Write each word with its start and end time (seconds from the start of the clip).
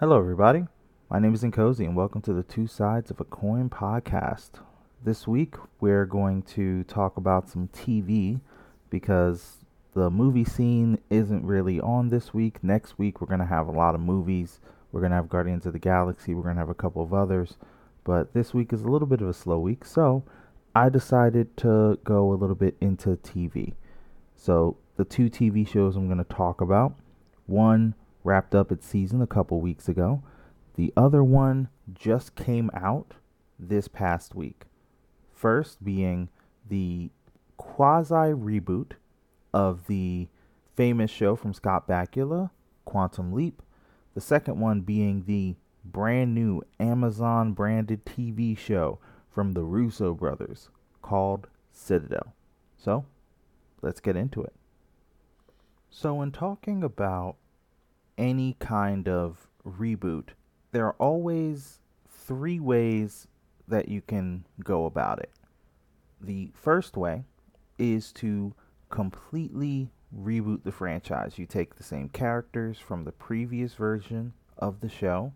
Hello, 0.00 0.18
everybody. 0.18 0.66
My 1.08 1.20
name 1.20 1.34
is 1.34 1.44
Nkosi, 1.44 1.84
and 1.84 1.94
welcome 1.94 2.20
to 2.22 2.32
the 2.32 2.42
Two 2.42 2.66
Sides 2.66 3.12
of 3.12 3.20
a 3.20 3.24
Coin 3.24 3.70
podcast. 3.70 4.50
This 5.04 5.28
week, 5.28 5.54
we're 5.80 6.04
going 6.04 6.42
to 6.42 6.82
talk 6.82 7.16
about 7.16 7.48
some 7.48 7.68
TV 7.68 8.40
because 8.90 9.64
the 9.94 10.10
movie 10.10 10.44
scene 10.44 10.98
isn't 11.10 11.46
really 11.46 11.80
on 11.80 12.08
this 12.08 12.34
week. 12.34 12.58
Next 12.60 12.98
week, 12.98 13.20
we're 13.20 13.28
going 13.28 13.38
to 13.38 13.46
have 13.46 13.68
a 13.68 13.70
lot 13.70 13.94
of 13.94 14.00
movies. 14.00 14.58
We're 14.90 14.98
going 14.98 15.10
to 15.10 15.16
have 15.16 15.28
Guardians 15.28 15.64
of 15.64 15.74
the 15.74 15.78
Galaxy, 15.78 16.34
we're 16.34 16.42
going 16.42 16.56
to 16.56 16.62
have 16.62 16.68
a 16.68 16.74
couple 16.74 17.04
of 17.04 17.14
others, 17.14 17.56
but 18.02 18.34
this 18.34 18.52
week 18.52 18.72
is 18.72 18.82
a 18.82 18.88
little 18.88 19.06
bit 19.06 19.20
of 19.20 19.28
a 19.28 19.32
slow 19.32 19.60
week, 19.60 19.84
so 19.84 20.24
I 20.74 20.88
decided 20.88 21.56
to 21.58 22.00
go 22.02 22.32
a 22.32 22.34
little 22.34 22.56
bit 22.56 22.76
into 22.80 23.10
TV. 23.10 23.74
So, 24.34 24.76
the 24.96 25.04
two 25.04 25.30
TV 25.30 25.66
shows 25.66 25.94
I'm 25.94 26.08
going 26.08 26.18
to 26.18 26.24
talk 26.24 26.60
about 26.60 26.96
one 27.46 27.94
wrapped 28.24 28.54
up 28.54 28.72
its 28.72 28.86
season 28.86 29.22
a 29.22 29.26
couple 29.26 29.60
weeks 29.60 29.88
ago. 29.88 30.22
The 30.74 30.92
other 30.96 31.22
one 31.22 31.68
just 31.92 32.34
came 32.34 32.70
out 32.74 33.14
this 33.58 33.86
past 33.86 34.34
week. 34.34 34.64
First 35.32 35.84
being 35.84 36.30
the 36.68 37.10
quasi 37.56 38.32
reboot 38.32 38.92
of 39.52 39.86
the 39.86 40.26
famous 40.74 41.10
show 41.10 41.36
from 41.36 41.54
Scott 41.54 41.86
Bakula, 41.86 42.50
Quantum 42.84 43.32
Leap. 43.32 43.62
The 44.14 44.20
second 44.20 44.58
one 44.58 44.80
being 44.80 45.24
the 45.26 45.54
brand 45.84 46.34
new 46.34 46.62
Amazon 46.80 47.52
branded 47.52 48.04
TV 48.04 48.56
show 48.56 48.98
from 49.30 49.52
the 49.52 49.62
Russo 49.62 50.14
brothers 50.14 50.70
called 51.02 51.46
Citadel. 51.72 52.34
So, 52.76 53.04
let's 53.82 54.00
get 54.00 54.16
into 54.16 54.42
it. 54.42 54.54
So, 55.90 56.22
in 56.22 56.32
talking 56.32 56.82
about 56.82 57.36
any 58.16 58.56
kind 58.58 59.08
of 59.08 59.48
reboot, 59.66 60.28
there 60.72 60.86
are 60.86 60.96
always 60.98 61.80
three 62.08 62.60
ways 62.60 63.26
that 63.68 63.88
you 63.88 64.00
can 64.02 64.44
go 64.62 64.86
about 64.86 65.18
it. 65.20 65.30
The 66.20 66.50
first 66.54 66.96
way 66.96 67.24
is 67.78 68.12
to 68.12 68.54
completely 68.90 69.90
reboot 70.16 70.64
the 70.64 70.72
franchise. 70.72 71.38
You 71.38 71.46
take 71.46 71.76
the 71.76 71.82
same 71.82 72.08
characters 72.08 72.78
from 72.78 73.04
the 73.04 73.12
previous 73.12 73.74
version 73.74 74.32
of 74.58 74.80
the 74.80 74.88
show, 74.88 75.32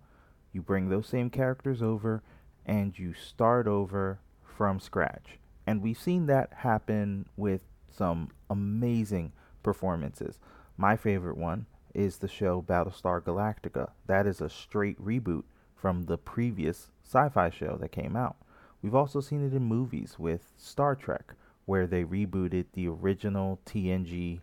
you 0.53 0.63
bring 0.63 0.89
those 0.89 1.07
same 1.07 1.31
characters 1.31 1.83
over, 1.83 2.23
and 2.65 2.99
you 2.99 3.13
start 3.13 3.67
over 3.67 4.21
from 4.43 4.81
scratch. 4.81 5.39
And 5.67 5.83
we've 5.83 5.99
seen 5.99 6.27
that 6.27 6.53
happen 6.59 7.27
with 7.37 7.63
some 7.91 8.31
amazing 8.49 9.33
performances. 9.63 10.39
My 10.77 10.97
favorite 10.97 11.37
one 11.37 11.67
is 11.95 12.19
the 12.19 12.29
show 12.29 12.63
Battlestar 12.63 13.23
Galactica. 13.23 13.91
That 14.07 14.27
is 14.27 14.41
a 14.41 14.51
straight 14.51 15.01
reboot 15.03 15.45
from 15.75 16.05
the 16.05 16.19
previous 16.19 16.91
sci 17.05 17.29
fi 17.29 17.51
show 17.51 17.77
that 17.81 17.93
came 17.93 18.17
out. 18.17 18.37
We've 18.83 18.95
also 18.95 19.21
seen 19.21 19.45
it 19.45 19.55
in 19.55 19.65
movies 19.65 20.17
with 20.19 20.53
Star 20.57 20.95
Trek, 20.95 21.35
where 21.67 21.87
they 21.87 22.05
rebooted 22.05 22.67
the 22.73 22.89
original 22.89 23.61
TNG, 23.67 24.41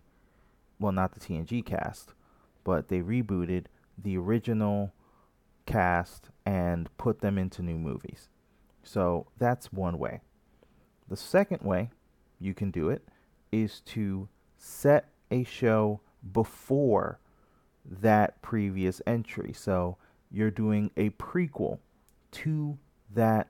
well, 0.78 0.92
not 0.92 1.12
the 1.12 1.20
TNG 1.20 1.64
cast, 1.64 2.12
but 2.64 2.88
they 2.88 3.00
rebooted 3.00 3.66
the 4.02 4.18
original 4.18 4.92
cast 5.64 6.30
and 6.44 6.94
put 6.98 7.20
them 7.20 7.38
into 7.38 7.62
new 7.62 7.78
movies. 7.78 8.28
So 8.82 9.26
that's 9.38 9.72
one 9.72 9.98
way. 9.98 10.20
The 11.08 11.16
second 11.16 11.62
way 11.62 11.90
you 12.38 12.54
can 12.54 12.70
do 12.70 12.90
it 12.90 13.06
is 13.50 13.80
to 13.86 14.28
set 14.58 15.08
a 15.30 15.44
show 15.44 16.00
before 16.32 17.18
that 17.88 18.40
previous 18.42 19.00
entry. 19.06 19.52
So 19.52 19.96
you're 20.30 20.50
doing 20.50 20.90
a 20.96 21.10
prequel 21.10 21.78
to 22.32 22.78
that 23.14 23.48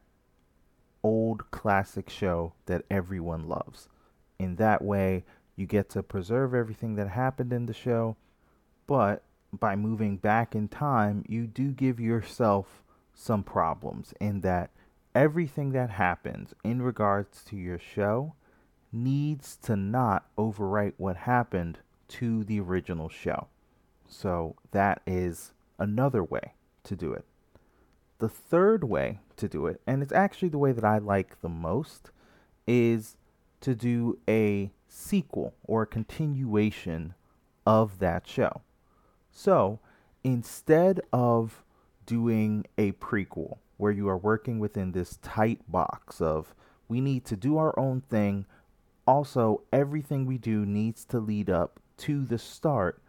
old 1.02 1.50
classic 1.50 2.10
show 2.10 2.52
that 2.66 2.84
everyone 2.90 3.48
loves. 3.48 3.88
In 4.38 4.56
that 4.56 4.82
way, 4.82 5.24
you 5.54 5.66
get 5.66 5.88
to 5.90 6.02
preserve 6.02 6.54
everything 6.54 6.96
that 6.96 7.08
happened 7.08 7.52
in 7.52 7.66
the 7.66 7.72
show, 7.72 8.16
but 8.86 9.22
by 9.52 9.74
moving 9.74 10.16
back 10.16 10.54
in 10.54 10.68
time, 10.68 11.24
you 11.28 11.46
do 11.46 11.70
give 11.70 11.98
yourself 11.98 12.82
some 13.14 13.42
problems 13.42 14.12
in 14.20 14.42
that 14.42 14.70
everything 15.14 15.72
that 15.72 15.90
happens 15.90 16.52
in 16.62 16.82
regards 16.82 17.42
to 17.44 17.56
your 17.56 17.78
show 17.78 18.34
needs 18.92 19.56
to 19.56 19.74
not 19.74 20.26
overwrite 20.36 20.92
what 20.98 21.16
happened 21.16 21.78
to 22.08 22.44
the 22.44 22.60
original 22.60 23.08
show. 23.08 23.48
So 24.08 24.56
that 24.70 25.02
is 25.06 25.52
another 25.78 26.22
way 26.22 26.54
to 26.84 26.96
do 26.96 27.12
it. 27.12 27.24
The 28.18 28.28
third 28.28 28.84
way 28.84 29.20
to 29.36 29.48
do 29.48 29.66
it, 29.66 29.80
and 29.86 30.02
it's 30.02 30.12
actually 30.12 30.48
the 30.48 30.58
way 30.58 30.72
that 30.72 30.84
I 30.84 30.98
like 30.98 31.40
the 31.40 31.48
most, 31.48 32.10
is 32.66 33.16
to 33.60 33.74
do 33.74 34.18
a 34.28 34.70
sequel 34.88 35.54
or 35.64 35.82
a 35.82 35.86
continuation 35.86 37.14
of 37.66 37.98
that 37.98 38.26
show. 38.26 38.62
So 39.30 39.80
instead 40.24 41.00
of 41.12 41.62
doing 42.06 42.64
a 42.78 42.92
prequel 42.92 43.58
where 43.76 43.92
you 43.92 44.08
are 44.08 44.16
working 44.16 44.58
within 44.58 44.92
this 44.92 45.18
tight 45.20 45.60
box 45.70 46.20
of 46.20 46.54
we 46.88 47.00
need 47.00 47.24
to 47.26 47.36
do 47.36 47.58
our 47.58 47.78
own 47.78 48.00
thing, 48.00 48.46
also, 49.06 49.62
everything 49.72 50.26
we 50.26 50.36
do 50.36 50.66
needs 50.66 51.04
to 51.06 51.20
lead 51.20 51.48
up 51.48 51.78
to 51.98 52.24
the 52.24 52.38
start 52.38 53.00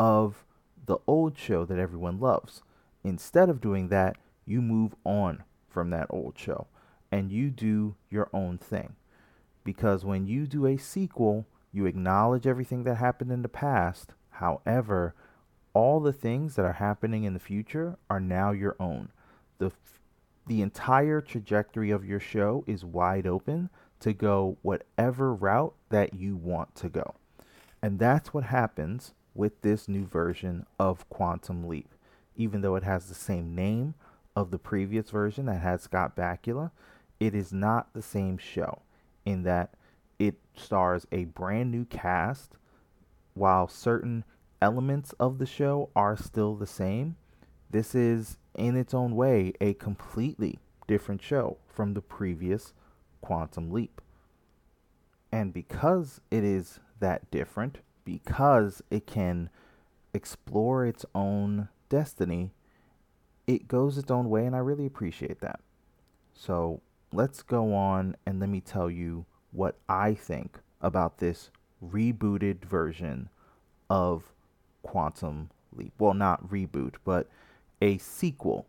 of 0.00 0.46
the 0.86 0.96
old 1.06 1.36
show 1.36 1.66
that 1.66 1.78
everyone 1.78 2.18
loves. 2.18 2.62
Instead 3.04 3.50
of 3.50 3.60
doing 3.60 3.88
that, 3.88 4.16
you 4.46 4.62
move 4.62 4.94
on 5.04 5.44
from 5.68 5.90
that 5.90 6.06
old 6.08 6.38
show 6.38 6.66
and 7.12 7.30
you 7.30 7.50
do 7.50 7.94
your 8.08 8.30
own 8.32 8.56
thing. 8.56 8.96
Because 9.62 10.02
when 10.02 10.26
you 10.26 10.46
do 10.46 10.64
a 10.64 10.78
sequel, 10.78 11.46
you 11.70 11.84
acknowledge 11.84 12.46
everything 12.46 12.84
that 12.84 12.94
happened 12.94 13.30
in 13.30 13.42
the 13.42 13.48
past. 13.48 14.14
However, 14.30 15.14
all 15.74 16.00
the 16.00 16.14
things 16.14 16.56
that 16.56 16.64
are 16.64 16.72
happening 16.72 17.24
in 17.24 17.34
the 17.34 17.38
future 17.38 17.98
are 18.08 18.20
now 18.20 18.52
your 18.52 18.76
own. 18.80 19.10
The 19.58 19.70
the 20.46 20.62
entire 20.62 21.20
trajectory 21.20 21.90
of 21.90 22.06
your 22.06 22.18
show 22.18 22.64
is 22.66 22.84
wide 22.86 23.26
open 23.26 23.68
to 24.00 24.14
go 24.14 24.56
whatever 24.62 25.34
route 25.34 25.74
that 25.90 26.14
you 26.14 26.36
want 26.36 26.74
to 26.76 26.88
go. 26.88 27.14
And 27.82 27.98
that's 27.98 28.32
what 28.32 28.44
happens 28.44 29.12
with 29.34 29.60
this 29.62 29.88
new 29.88 30.06
version 30.06 30.66
of 30.78 31.08
Quantum 31.08 31.66
Leap. 31.66 31.88
Even 32.36 32.60
though 32.60 32.76
it 32.76 32.84
has 32.84 33.06
the 33.06 33.14
same 33.14 33.54
name 33.54 33.94
of 34.34 34.50
the 34.50 34.58
previous 34.58 35.10
version 35.10 35.46
that 35.46 35.60
had 35.60 35.80
Scott 35.80 36.16
Bakula, 36.16 36.70
it 37.18 37.34
is 37.34 37.52
not 37.52 37.92
the 37.92 38.02
same 38.02 38.38
show 38.38 38.82
in 39.24 39.42
that 39.42 39.74
it 40.18 40.36
stars 40.56 41.06
a 41.12 41.24
brand 41.24 41.70
new 41.70 41.84
cast 41.84 42.56
while 43.34 43.68
certain 43.68 44.24
elements 44.60 45.12
of 45.18 45.38
the 45.38 45.46
show 45.46 45.90
are 45.94 46.16
still 46.16 46.54
the 46.54 46.66
same. 46.66 47.16
This 47.70 47.94
is, 47.94 48.38
in 48.56 48.76
its 48.76 48.94
own 48.94 49.14
way, 49.14 49.52
a 49.60 49.74
completely 49.74 50.58
different 50.86 51.22
show 51.22 51.58
from 51.68 51.94
the 51.94 52.02
previous 52.02 52.74
Quantum 53.20 53.70
Leap. 53.70 54.00
And 55.32 55.52
because 55.52 56.20
it 56.30 56.42
is 56.42 56.80
that 56.98 57.30
different, 57.30 57.78
because 58.10 58.82
it 58.90 59.06
can 59.06 59.48
explore 60.12 60.84
its 60.84 61.06
own 61.14 61.68
destiny, 61.88 62.50
it 63.46 63.68
goes 63.68 63.96
its 63.96 64.10
own 64.10 64.28
way, 64.28 64.44
and 64.44 64.56
I 64.56 64.58
really 64.58 64.86
appreciate 64.86 65.40
that. 65.42 65.60
So 66.34 66.80
let's 67.12 67.42
go 67.42 67.72
on 67.72 68.16
and 68.26 68.40
let 68.40 68.48
me 68.48 68.60
tell 68.60 68.90
you 68.90 69.26
what 69.52 69.76
I 69.88 70.14
think 70.14 70.58
about 70.80 71.18
this 71.18 71.50
rebooted 71.84 72.64
version 72.64 73.28
of 73.88 74.24
Quantum 74.82 75.50
Leap. 75.72 75.92
Well, 75.98 76.14
not 76.14 76.50
reboot, 76.50 76.94
but 77.04 77.28
a 77.80 77.98
sequel, 77.98 78.66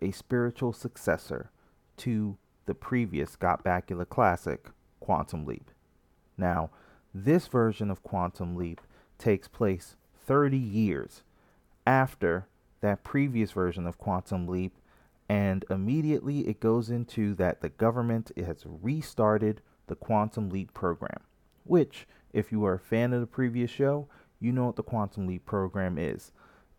a 0.00 0.12
spiritual 0.12 0.72
successor 0.72 1.50
to 1.96 2.36
the 2.66 2.74
previous 2.74 3.32
Scott 3.32 3.64
Bakula 3.64 4.08
classic, 4.08 4.68
Quantum 5.00 5.44
Leap. 5.44 5.72
Now, 6.38 6.70
this 7.14 7.46
version 7.46 7.90
of 7.90 8.02
Quantum 8.02 8.56
Leap 8.56 8.80
takes 9.18 9.46
place 9.46 9.96
30 10.26 10.58
years 10.58 11.22
after 11.86 12.46
that 12.80 13.04
previous 13.04 13.52
version 13.52 13.86
of 13.86 13.98
Quantum 13.98 14.46
Leap, 14.46 14.74
and 15.28 15.64
immediately 15.70 16.48
it 16.48 16.60
goes 16.60 16.90
into 16.90 17.34
that 17.34 17.60
the 17.60 17.68
government 17.68 18.32
has 18.36 18.64
restarted 18.66 19.60
the 19.86 19.94
Quantum 19.94 20.50
Leap 20.50 20.74
program, 20.74 21.20
which, 21.64 22.06
if 22.32 22.50
you 22.50 22.64
are 22.64 22.74
a 22.74 22.78
fan 22.78 23.12
of 23.12 23.20
the 23.20 23.26
previous 23.26 23.70
show, 23.70 24.08
you 24.40 24.52
know 24.52 24.66
what 24.66 24.76
the 24.76 24.82
Quantum 24.82 25.26
Leap 25.26 25.46
program 25.46 25.96
is. 25.96 26.32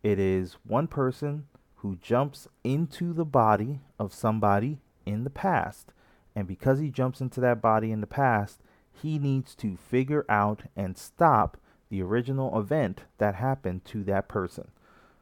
It 0.03 0.19
is 0.19 0.57
one 0.67 0.87
person 0.87 1.47
who 1.77 1.95
jumps 1.95 2.47
into 2.63 3.13
the 3.13 3.25
body 3.25 3.79
of 3.97 4.13
somebody 4.13 4.79
in 5.05 5.23
the 5.23 5.29
past, 5.29 5.93
and 6.35 6.47
because 6.47 6.79
he 6.79 6.89
jumps 6.89 7.21
into 7.21 7.39
that 7.41 7.61
body 7.61 7.91
in 7.91 8.01
the 8.01 8.07
past, 8.07 8.59
he 9.01 9.19
needs 9.19 9.55
to 9.55 9.77
figure 9.77 10.25
out 10.29 10.63
and 10.75 10.97
stop 10.97 11.57
the 11.89 12.01
original 12.01 12.57
event 12.59 13.01
that 13.17 13.35
happened 13.35 13.85
to 13.85 14.03
that 14.03 14.27
person. 14.27 14.71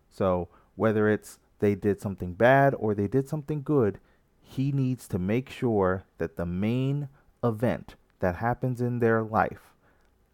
So, 0.09 0.49
whether 0.75 1.09
it's 1.09 1.39
they 1.59 1.75
did 1.75 2.01
something 2.01 2.33
bad 2.33 2.75
or 2.77 2.93
they 2.93 3.07
did 3.07 3.27
something 3.27 3.61
good, 3.61 3.99
he 4.41 4.71
needs 4.71 5.07
to 5.07 5.19
make 5.19 5.49
sure 5.49 6.03
that 6.17 6.35
the 6.35 6.45
main 6.45 7.09
event 7.43 7.95
that 8.19 8.35
happens 8.35 8.81
in 8.81 8.99
their 8.99 9.21
life 9.23 9.73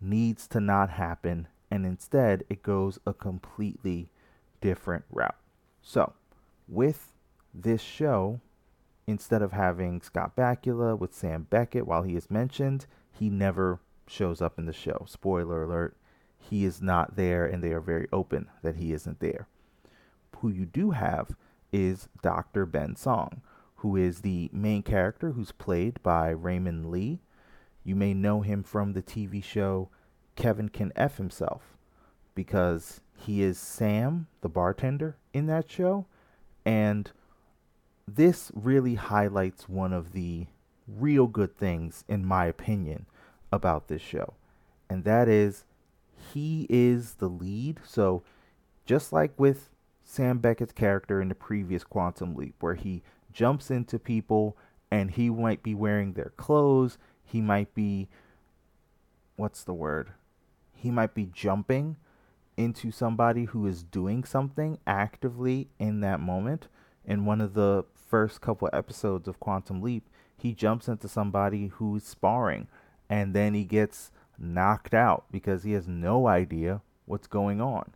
needs 0.02 0.48
to 0.48 0.60
not 0.60 0.92
happen 0.92 1.48
and 1.72 1.86
instead 1.86 2.44
it 2.50 2.64
goes 2.64 3.00
a 3.06 3.14
completely 3.14 4.10
different 4.62 5.06
route. 5.12 5.36
So, 5.82 6.14
with 6.68 7.14
this 7.54 7.82
show, 7.82 8.40
instead 9.08 9.42
of 9.42 9.52
having 9.52 10.02
Scott 10.02 10.36
Bakula 10.36 10.98
with 10.98 11.14
Sam 11.14 11.48
Beckett 11.50 11.88
while 11.88 12.04
he 12.04 12.16
is 12.16 12.30
mentioned, 12.30 12.86
he 13.12 13.30
never 13.30 13.80
shows 14.08 14.42
up 14.42 14.58
in 14.58 14.66
the 14.66 14.74
show. 14.74 15.06
Spoiler 15.08 15.64
alert, 15.64 15.96
he 16.38 16.66
is 16.66 16.82
not 16.82 17.16
there 17.16 17.46
and 17.46 17.64
they 17.64 17.72
are 17.72 17.80
very 17.80 18.08
open 18.12 18.48
that 18.64 18.78
he 18.78 18.94
isn't 18.94 19.20
there. 19.20 19.48
Who 20.38 20.50
you 20.50 20.66
do 20.66 20.92
have 20.92 21.36
is 21.72 22.08
Dr. 22.22 22.66
Ben 22.66 22.96
Song, 22.96 23.42
who 23.78 23.96
is 23.96 24.22
the 24.22 24.50
main 24.52 24.84
character 24.84 25.32
who's 25.32 25.52
played 25.52 26.02
by 26.02 26.30
Raymond 26.30 26.90
Lee. 26.90 27.20
You 27.84 27.96
may 27.96 28.14
know 28.14 28.42
him 28.42 28.64
from 28.64 28.94
the 28.94 29.04
TV 29.04 29.44
show 29.44 29.90
Kevin 30.36 30.70
Can 30.70 30.92
F 30.96 31.18
Himself 31.18 31.78
because 32.34 33.02
he 33.14 33.42
is 33.42 33.58
Sam, 33.58 34.28
the 34.42 34.50
bartender 34.50 35.18
in 35.34 35.48
that 35.48 35.70
show. 35.70 36.06
And 36.66 37.12
this 38.08 38.52
really 38.56 38.96
highlights 38.96 39.68
one 39.68 39.94
of 39.94 40.14
the 40.14 40.48
real 40.98 41.28
good 41.28 41.56
things, 41.56 42.04
in 42.08 42.26
my 42.26 42.46
opinion, 42.46 43.06
about 43.52 43.88
this 43.88 44.02
show. 44.02 44.34
And 44.90 45.04
that 45.04 45.28
is 45.28 45.66
he 46.34 46.66
is 46.70 47.16
the 47.16 47.28
lead. 47.28 47.80
So 47.86 48.24
just 48.86 49.14
like 49.14 49.32
with 49.38 49.70
Sam 50.04 50.40
Beckett's 50.40 50.74
character 50.74 51.22
in 51.22 51.30
the 51.30 51.36
previous 51.36 51.84
Quantum 51.84 52.36
Leap, 52.36 52.56
where 52.60 52.76
he 52.76 53.04
jumps 53.32 53.70
into 53.70 54.00
people 54.00 54.58
and 54.92 55.12
he 55.12 55.30
might 55.30 55.62
be 55.62 55.76
wearing 55.76 56.14
their 56.14 56.34
clothes, 56.36 56.98
he 57.24 57.42
might 57.42 57.74
be 57.76 58.08
what's 59.36 59.64
the 59.64 59.74
word? 59.74 60.10
He 60.74 60.92
might 60.92 61.14
be 61.14 61.30
jumping 61.32 61.98
into 62.58 62.92
somebody 62.92 63.46
who 63.46 63.68
is 63.68 63.84
doing 63.84 64.24
something 64.24 64.80
actively 64.86 65.70
in 65.80 66.02
that 66.02 66.20
moment. 66.20 66.68
In 67.06 67.26
one 67.26 67.40
of 67.40 67.54
the 67.54 67.86
first 68.10 68.42
couple 68.42 68.70
episodes 68.74 69.28
of 69.28 69.40
Quantum 69.40 69.82
Leap, 69.82 70.10
he 70.42 70.54
jumps 70.54 70.88
into 70.88 71.08
somebody 71.08 71.68
who's 71.68 72.04
sparring 72.04 72.68
and 73.10 73.34
then 73.34 73.54
he 73.54 73.64
gets 73.64 74.12
knocked 74.38 74.94
out 74.94 75.26
because 75.32 75.64
he 75.64 75.74
has 75.74 75.88
no 75.88 76.28
idea 76.28 76.82
what's 77.06 77.28
going 77.28 77.60
on. 77.60 77.94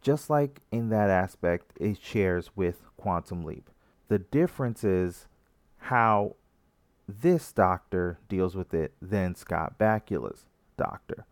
Just 0.00 0.28
like 0.28 0.60
in 0.70 0.88
that 0.90 1.10
aspect, 1.10 1.72
it 1.80 1.98
shares 2.00 2.50
with 2.56 2.82
Quantum 2.96 3.44
Leap. 3.44 3.70
The 4.08 4.18
difference 4.18 4.84
is 4.84 5.26
how 5.78 6.36
this 7.08 7.52
doctor 7.52 8.18
deals 8.28 8.54
with 8.54 8.74
it 8.74 8.92
than 9.00 9.34
Scott 9.34 9.78
Bakula's 9.78 10.44
doctor. 10.76 11.24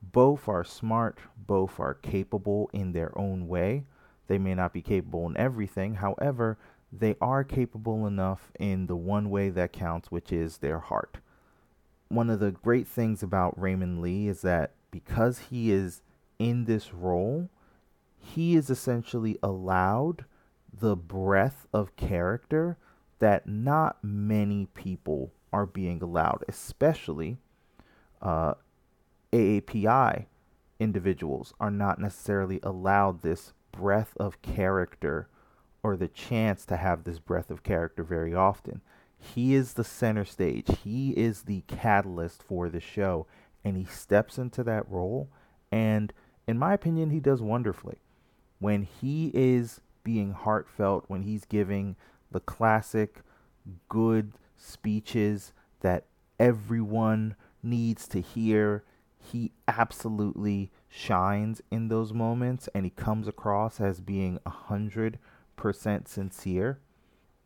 Both 0.00 0.48
are 0.48 0.64
smart, 0.64 1.18
both 1.36 1.80
are 1.80 1.94
capable 1.94 2.70
in 2.72 2.92
their 2.92 3.16
own 3.18 3.48
way. 3.48 3.84
They 4.26 4.38
may 4.38 4.54
not 4.54 4.72
be 4.72 4.82
capable 4.82 5.26
in 5.26 5.36
everything, 5.36 5.94
however, 5.94 6.58
they 6.92 7.16
are 7.20 7.44
capable 7.44 8.06
enough 8.06 8.50
in 8.58 8.86
the 8.86 8.96
one 8.96 9.30
way 9.30 9.50
that 9.50 9.72
counts, 9.72 10.10
which 10.10 10.32
is 10.32 10.58
their 10.58 10.78
heart. 10.78 11.18
One 12.08 12.30
of 12.30 12.40
the 12.40 12.52
great 12.52 12.86
things 12.86 13.22
about 13.22 13.60
Raymond 13.60 14.00
Lee 14.00 14.28
is 14.28 14.40
that 14.42 14.72
because 14.90 15.38
he 15.50 15.70
is 15.70 16.00
in 16.38 16.64
this 16.64 16.94
role, 16.94 17.50
he 18.18 18.56
is 18.56 18.70
essentially 18.70 19.38
allowed 19.42 20.24
the 20.72 20.96
breadth 20.96 21.66
of 21.72 21.96
character 21.96 22.78
that 23.18 23.46
not 23.46 23.98
many 24.02 24.66
people 24.74 25.32
are 25.52 25.66
being 25.66 26.02
allowed, 26.02 26.44
especially 26.48 27.38
uh, 28.22 28.54
AAPI 29.32 30.26
individuals 30.78 31.52
are 31.58 31.70
not 31.70 31.98
necessarily 31.98 32.60
allowed 32.62 33.22
this 33.22 33.52
breadth 33.72 34.16
of 34.16 34.40
character 34.42 35.28
or 35.82 35.96
the 35.96 36.08
chance 36.08 36.64
to 36.66 36.76
have 36.76 37.04
this 37.04 37.18
breadth 37.18 37.50
of 37.50 37.62
character 37.62 38.02
very 38.02 38.34
often. 38.34 38.80
He 39.18 39.54
is 39.54 39.74
the 39.74 39.84
center 39.84 40.24
stage. 40.24 40.68
He 40.84 41.10
is 41.10 41.42
the 41.42 41.62
catalyst 41.66 42.42
for 42.42 42.68
the 42.68 42.80
show. 42.80 43.26
And 43.64 43.76
he 43.76 43.84
steps 43.84 44.38
into 44.38 44.62
that 44.64 44.88
role. 44.88 45.28
And 45.70 46.12
in 46.46 46.58
my 46.58 46.74
opinion, 46.74 47.10
he 47.10 47.20
does 47.20 47.42
wonderfully. 47.42 47.98
When 48.58 48.82
he 48.82 49.30
is 49.34 49.80
being 50.04 50.32
heartfelt, 50.32 51.04
when 51.08 51.22
he's 51.22 51.44
giving 51.44 51.96
the 52.30 52.40
classic 52.40 53.22
good 53.88 54.32
speeches 54.56 55.52
that 55.80 56.04
everyone 56.38 57.36
needs 57.62 58.08
to 58.08 58.20
hear, 58.20 58.84
he 59.18 59.52
absolutely 59.66 60.70
shines 60.88 61.60
in 61.70 61.88
those 61.88 62.12
moments 62.12 62.68
and 62.74 62.84
he 62.84 62.90
comes 62.90 63.28
across 63.28 63.80
as 63.80 64.00
being 64.00 64.38
a 64.46 64.50
hundred 64.50 65.18
percent 65.58 66.08
sincere. 66.08 66.78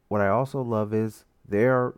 What 0.06 0.20
I 0.20 0.29
also 0.29 0.62
love 0.62 0.94
is 0.94 1.25
they're 1.49 1.94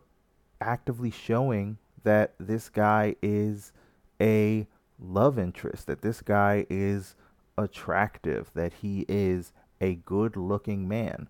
actively 0.59 1.11
showing 1.11 1.77
that 2.03 2.33
this 2.39 2.69
guy 2.69 3.15
is 3.21 3.71
a 4.19 4.65
love 4.99 5.37
interest, 5.37 5.85
that 5.87 6.01
this 6.01 6.21
guy 6.21 6.65
is 6.69 7.15
attractive, 7.57 8.49
that 8.55 8.73
he 8.81 9.05
is 9.07 9.53
a 9.79 9.95
good 9.95 10.35
looking 10.35 10.87
man. 10.87 11.27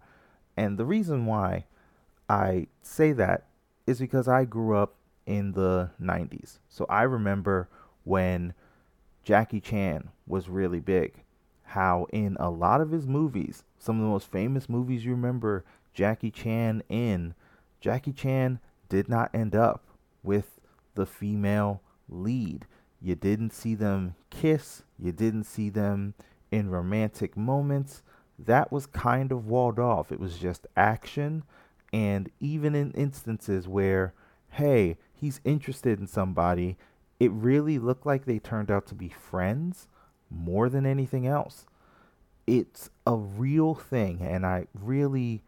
And 0.56 0.78
the 0.78 0.86
reason 0.86 1.26
why 1.26 1.66
I 2.30 2.68
say 2.82 3.12
that 3.14 3.48
is 3.86 4.00
because 4.00 4.28
I 4.28 4.46
grew 4.46 4.78
up 4.78 4.96
in 5.26 5.54
the 5.54 5.92
90s. 6.02 6.60
So 6.70 6.86
I 6.90 7.04
remember 7.04 7.68
when 8.04 8.54
Jackie 9.24 9.60
Chan 9.60 10.10
was 10.28 10.48
really 10.48 10.80
big, 10.80 11.24
how 11.66 12.08
in 12.12 12.38
a 12.40 12.50
lot 12.50 12.82
of 12.82 12.92
his 12.92 13.08
movies, 13.08 13.64
some 13.78 13.98
of 13.98 14.04
the 14.04 14.10
most 14.10 14.32
famous 14.32 14.70
movies 14.70 15.06
you 15.06 15.12
remember 15.12 15.66
Jackie 15.94 16.32
Chan 16.32 16.84
in 16.90 17.34
Jackie 17.86 18.14
Chan 18.14 18.60
did 18.90 19.08
not 19.08 19.30
end 19.34 19.56
up 19.56 19.86
with 20.24 20.60
the 20.96 21.06
female 21.06 21.82
lead. 22.10 22.66
You 23.02 23.14
didn't 23.14 23.54
see 23.54 23.76
them 23.76 24.16
kiss, 24.32 24.84
you 24.98 25.12
didn't 25.12 25.44
see 25.44 25.70
them 25.70 26.16
in 26.52 26.70
romantic 26.70 27.38
moments. 27.38 28.02
That 28.40 28.72
was 28.72 28.88
kind 28.88 29.32
of 29.32 29.46
walled 29.46 29.80
off. 29.80 30.12
It 30.12 30.20
was 30.20 30.38
just 30.38 30.66
action. 30.76 31.44
And 31.94 32.30
even 32.40 32.74
in 32.76 32.92
instances 32.94 33.68
where, 33.68 34.14
hey, 34.50 34.98
he's 35.14 35.40
interested 35.44 36.00
in 36.00 36.08
somebody, 36.08 36.78
it 37.20 37.32
really 37.32 37.78
looked 37.78 38.06
like 38.06 38.26
they 38.26 38.40
turned 38.40 38.72
out 38.72 38.88
to 38.88 38.96
be 38.96 39.10
friends 39.10 39.88
more 40.30 40.70
than 40.70 40.86
anything 40.86 41.28
else. 41.28 41.66
It's 42.48 42.90
a 43.08 43.16
real 43.16 43.74
thing, 43.74 44.22
and 44.22 44.46
I 44.46 44.68
really 44.74 45.42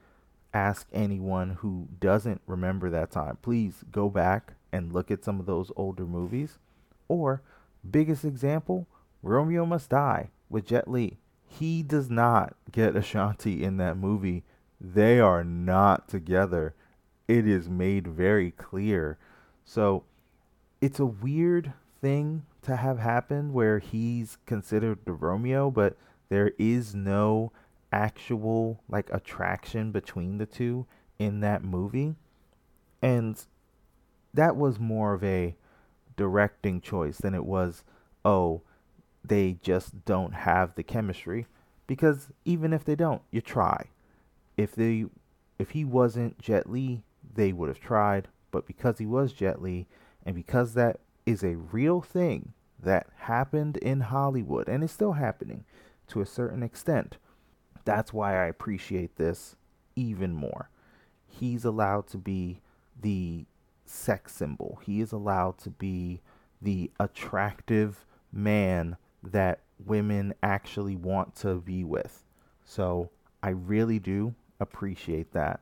ask 0.53 0.87
anyone 0.91 1.51
who 1.59 1.87
doesn't 1.99 2.41
remember 2.47 2.89
that 2.89 3.11
time, 3.11 3.37
please 3.41 3.83
go 3.91 4.09
back 4.09 4.53
and 4.71 4.91
look 4.91 5.11
at 5.11 5.23
some 5.23 5.39
of 5.39 5.45
those 5.45 5.71
older 5.75 6.05
movies. 6.05 6.57
Or, 7.07 7.41
biggest 7.89 8.25
example, 8.25 8.87
Romeo 9.21 9.65
Must 9.65 9.89
Die 9.89 10.29
with 10.49 10.65
Jet 10.65 10.89
Li. 10.89 11.17
He 11.45 11.83
does 11.83 12.09
not 12.09 12.55
get 12.71 12.95
Ashanti 12.95 13.63
in 13.63 13.77
that 13.77 13.97
movie. 13.97 14.43
They 14.79 15.19
are 15.19 15.43
not 15.43 16.07
together. 16.07 16.73
It 17.27 17.47
is 17.47 17.69
made 17.69 18.07
very 18.07 18.51
clear. 18.51 19.17
So, 19.65 20.03
it's 20.81 20.99
a 20.99 21.05
weird 21.05 21.73
thing 22.01 22.45
to 22.67 22.75
have 22.75 22.99
happened 22.99 23.53
where 23.53 23.79
he's 23.79 24.37
considered 24.45 24.99
the 25.05 25.13
Romeo, 25.13 25.71
but 25.71 25.97
there 26.29 26.51
is 26.59 26.93
no 26.93 27.51
actual 27.91 28.83
like 28.89 29.09
attraction 29.11 29.91
between 29.91 30.37
the 30.37 30.45
two 30.45 30.85
in 31.17 31.39
that 31.39 31.63
movie. 31.63 32.15
And 33.01 33.41
that 34.33 34.55
was 34.57 34.79
more 34.79 35.13
of 35.13 35.23
a 35.23 35.55
directing 36.17 36.81
choice 36.81 37.17
than 37.17 37.33
it 37.33 37.45
was, 37.45 37.83
oh, 38.25 38.61
they 39.23 39.57
just 39.61 40.05
don't 40.05 40.33
have 40.33 40.75
the 40.75 40.83
chemistry. 40.83 41.47
Because 41.87 42.27
even 42.43 42.73
if 42.73 42.83
they 42.83 42.95
don't, 42.95 43.21
you 43.31 43.39
try. 43.39 43.85
If 44.57 44.75
they 44.75 45.05
if 45.57 45.71
he 45.71 45.85
wasn't 45.85 46.39
Jet 46.39 46.69
Li, 46.69 47.01
they 47.33 47.53
would 47.53 47.69
have 47.69 47.79
tried. 47.79 48.27
But 48.51 48.67
because 48.67 48.97
he 48.97 49.05
was 49.05 49.31
Jet 49.31 49.61
Li, 49.61 49.87
and 50.25 50.35
because 50.35 50.73
that 50.73 50.99
is 51.25 51.43
a 51.43 51.55
real 51.55 52.01
thing 52.01 52.53
that 52.81 53.07
happened 53.17 53.77
in 53.77 54.01
Hollywood 54.01 54.67
and 54.67 54.83
is 54.83 54.91
still 54.91 55.13
happening 55.13 55.65
to 56.07 56.21
a 56.21 56.25
certain 56.25 56.63
extent, 56.63 57.17
that's 57.85 58.13
why 58.13 58.41
I 58.41 58.47
appreciate 58.47 59.15
this 59.15 59.55
even 59.95 60.33
more. 60.33 60.69
He's 61.25 61.65
allowed 61.65 62.07
to 62.07 62.17
be 62.17 62.61
the 62.99 63.45
sex 63.85 64.33
symbol. 64.33 64.79
He 64.83 65.01
is 65.01 65.11
allowed 65.11 65.57
to 65.59 65.69
be 65.69 66.21
the 66.61 66.91
attractive 66.99 68.05
man 68.31 68.97
that 69.23 69.61
women 69.85 70.33
actually 70.41 70.95
want 70.95 71.35
to 71.37 71.55
be 71.55 71.83
with. 71.83 72.23
So 72.65 73.09
I 73.43 73.49
really 73.49 73.99
do 73.99 74.33
appreciate 74.59 75.31
that 75.33 75.61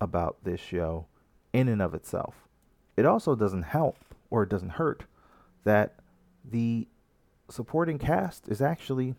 about 0.00 0.36
this 0.44 0.60
show 0.60 1.06
in 1.52 1.68
and 1.68 1.80
of 1.80 1.94
itself. 1.94 2.34
It 2.96 3.06
also 3.06 3.34
doesn't 3.34 3.62
help 3.62 3.96
or 4.30 4.42
it 4.42 4.48
doesn't 4.48 4.70
hurt 4.70 5.04
that 5.64 5.94
the 6.44 6.86
supporting 7.50 7.98
cast 7.98 8.48
is 8.48 8.60
actually 8.60 9.14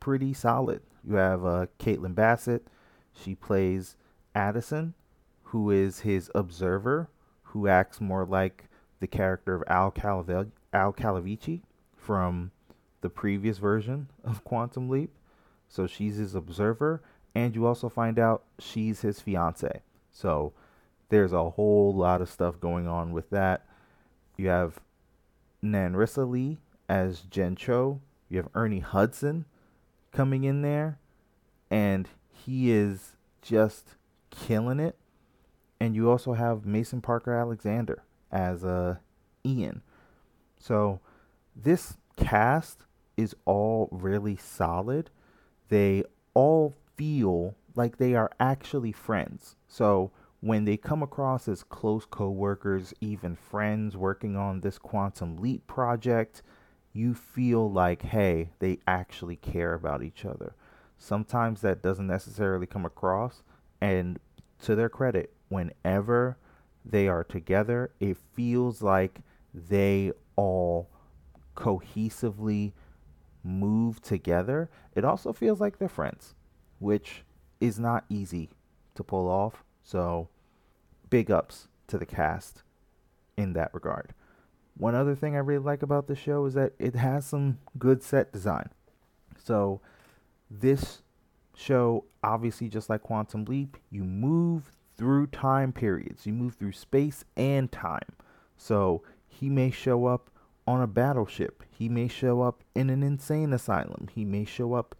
pretty 0.00 0.32
solid. 0.34 0.82
You 1.08 1.16
have 1.16 1.44
uh, 1.44 1.66
Caitlin 1.78 2.14
Bassett. 2.14 2.66
She 3.12 3.34
plays 3.34 3.96
Addison, 4.34 4.94
who 5.44 5.70
is 5.70 6.00
his 6.00 6.30
observer, 6.34 7.08
who 7.42 7.68
acts 7.68 8.00
more 8.00 8.24
like 8.24 8.64
the 9.00 9.06
character 9.06 9.54
of 9.54 9.64
Al, 9.66 9.90
Calavel- 9.90 10.50
Al 10.72 10.92
Calavicci 10.92 11.62
from 11.96 12.50
the 13.00 13.10
previous 13.10 13.58
version 13.58 14.08
of 14.24 14.44
Quantum 14.44 14.88
Leap. 14.88 15.10
So 15.68 15.86
she's 15.86 16.16
his 16.16 16.34
observer, 16.34 17.02
and 17.34 17.54
you 17.54 17.66
also 17.66 17.88
find 17.88 18.18
out 18.18 18.44
she's 18.58 19.00
his 19.00 19.20
fiance. 19.20 19.82
So 20.12 20.52
there's 21.08 21.32
a 21.32 21.50
whole 21.50 21.94
lot 21.94 22.20
of 22.20 22.28
stuff 22.30 22.60
going 22.60 22.86
on 22.86 23.12
with 23.12 23.30
that. 23.30 23.64
You 24.36 24.48
have 24.48 24.80
Nanrisa 25.62 26.28
Lee 26.28 26.58
as 26.88 27.20
Jenn 27.22 27.56
Chou. 27.56 28.00
You 28.28 28.38
have 28.38 28.48
Ernie 28.54 28.80
Hudson 28.80 29.44
coming 30.12 30.44
in 30.44 30.62
there, 30.62 30.98
and 31.70 32.08
he 32.30 32.70
is 32.70 33.16
just 33.42 33.94
killing 34.30 34.80
it. 34.80 34.96
And 35.78 35.94
you 35.94 36.10
also 36.10 36.32
have 36.32 36.64
Mason 36.64 37.00
Parker 37.00 37.34
Alexander 37.34 38.02
as 38.32 38.64
uh, 38.64 38.96
Ian. 39.44 39.82
So 40.58 41.00
this 41.54 41.98
cast 42.16 42.86
is 43.16 43.34
all 43.44 43.88
really 43.92 44.36
solid. 44.36 45.10
They 45.68 46.02
all 46.34 46.74
feel 46.96 47.54
like 47.74 47.98
they 47.98 48.14
are 48.14 48.30
actually 48.40 48.92
friends. 48.92 49.56
So 49.68 50.10
when 50.40 50.64
they 50.64 50.76
come 50.76 51.02
across 51.02 51.48
as 51.48 51.62
close 51.62 52.06
coworkers, 52.06 52.94
even 53.00 53.36
friends 53.36 53.96
working 53.96 54.36
on 54.36 54.60
this 54.60 54.78
quantum 54.78 55.36
leap 55.36 55.66
project, 55.66 56.42
you 56.96 57.14
feel 57.14 57.70
like, 57.70 58.02
hey, 58.02 58.48
they 58.58 58.78
actually 58.86 59.36
care 59.36 59.74
about 59.74 60.02
each 60.02 60.24
other. 60.24 60.54
Sometimes 60.96 61.60
that 61.60 61.82
doesn't 61.82 62.06
necessarily 62.06 62.66
come 62.66 62.86
across, 62.86 63.42
and 63.80 64.18
to 64.62 64.74
their 64.74 64.88
credit, 64.88 65.32
whenever 65.48 66.38
they 66.84 67.06
are 67.06 67.22
together, 67.22 67.90
it 68.00 68.16
feels 68.32 68.80
like 68.80 69.20
they 69.52 70.10
all 70.36 70.88
cohesively 71.54 72.72
move 73.44 74.00
together. 74.00 74.70
It 74.94 75.04
also 75.04 75.34
feels 75.34 75.60
like 75.60 75.78
they're 75.78 75.88
friends, 75.88 76.34
which 76.78 77.24
is 77.60 77.78
not 77.78 78.04
easy 78.08 78.48
to 78.94 79.04
pull 79.04 79.28
off. 79.28 79.62
So, 79.84 80.28
big 81.10 81.30
ups 81.30 81.68
to 81.88 81.98
the 81.98 82.06
cast 82.06 82.62
in 83.36 83.52
that 83.52 83.74
regard. 83.74 84.14
One 84.78 84.94
other 84.94 85.14
thing 85.14 85.36
I 85.36 85.40
really 85.40 85.64
like 85.64 85.82
about 85.82 86.06
the 86.06 86.14
show 86.14 86.44
is 86.44 86.54
that 86.54 86.72
it 86.78 86.94
has 86.94 87.26
some 87.26 87.58
good 87.78 88.02
set 88.02 88.32
design. 88.32 88.68
So, 89.42 89.80
this 90.50 91.02
show, 91.54 92.04
obviously, 92.22 92.68
just 92.68 92.90
like 92.90 93.02
Quantum 93.02 93.44
Leap, 93.46 93.78
you 93.90 94.04
move 94.04 94.72
through 94.96 95.28
time 95.28 95.72
periods, 95.72 96.26
you 96.26 96.32
move 96.32 96.54
through 96.54 96.72
space 96.72 97.24
and 97.36 97.72
time. 97.72 98.14
So, 98.56 99.02
he 99.26 99.48
may 99.48 99.70
show 99.70 100.06
up 100.06 100.30
on 100.66 100.82
a 100.82 100.86
battleship, 100.86 101.62
he 101.70 101.88
may 101.88 102.08
show 102.08 102.42
up 102.42 102.62
in 102.74 102.90
an 102.90 103.02
insane 103.02 103.52
asylum, 103.52 104.08
he 104.12 104.24
may 104.24 104.44
show 104.44 104.74
up 104.74 104.94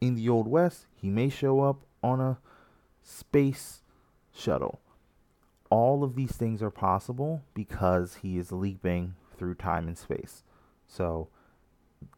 in 0.00 0.16
the 0.16 0.28
Old 0.28 0.48
West, 0.48 0.86
he 0.94 1.08
may 1.08 1.28
show 1.28 1.60
up 1.60 1.82
on 2.02 2.20
a 2.20 2.38
space 3.02 3.82
shuttle 4.34 4.80
all 5.70 6.04
of 6.04 6.14
these 6.14 6.32
things 6.32 6.62
are 6.62 6.70
possible 6.70 7.42
because 7.54 8.16
he 8.16 8.38
is 8.38 8.52
leaping 8.52 9.14
through 9.36 9.54
time 9.54 9.86
and 9.86 9.98
space. 9.98 10.42
So 10.86 11.28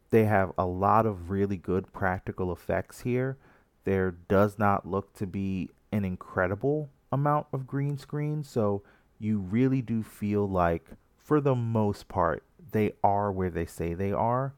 they 0.09 0.25
have 0.25 0.51
a 0.57 0.65
lot 0.65 1.05
of 1.05 1.29
really 1.29 1.57
good 1.57 1.91
practical 1.93 2.51
effects 2.51 3.01
here. 3.01 3.37
There 3.83 4.11
does 4.11 4.57
not 4.57 4.87
look 4.87 5.13
to 5.15 5.27
be 5.27 5.69
an 5.91 6.05
incredible 6.05 6.89
amount 7.11 7.47
of 7.51 7.67
green 7.67 7.97
screen, 7.97 8.43
so 8.43 8.83
you 9.19 9.39
really 9.39 9.81
do 9.81 10.03
feel 10.03 10.47
like, 10.47 10.85
for 11.17 11.41
the 11.41 11.55
most 11.55 12.07
part, 12.07 12.43
they 12.71 12.93
are 13.03 13.31
where 13.31 13.49
they 13.49 13.65
say 13.65 13.93
they 13.93 14.11
are. 14.11 14.53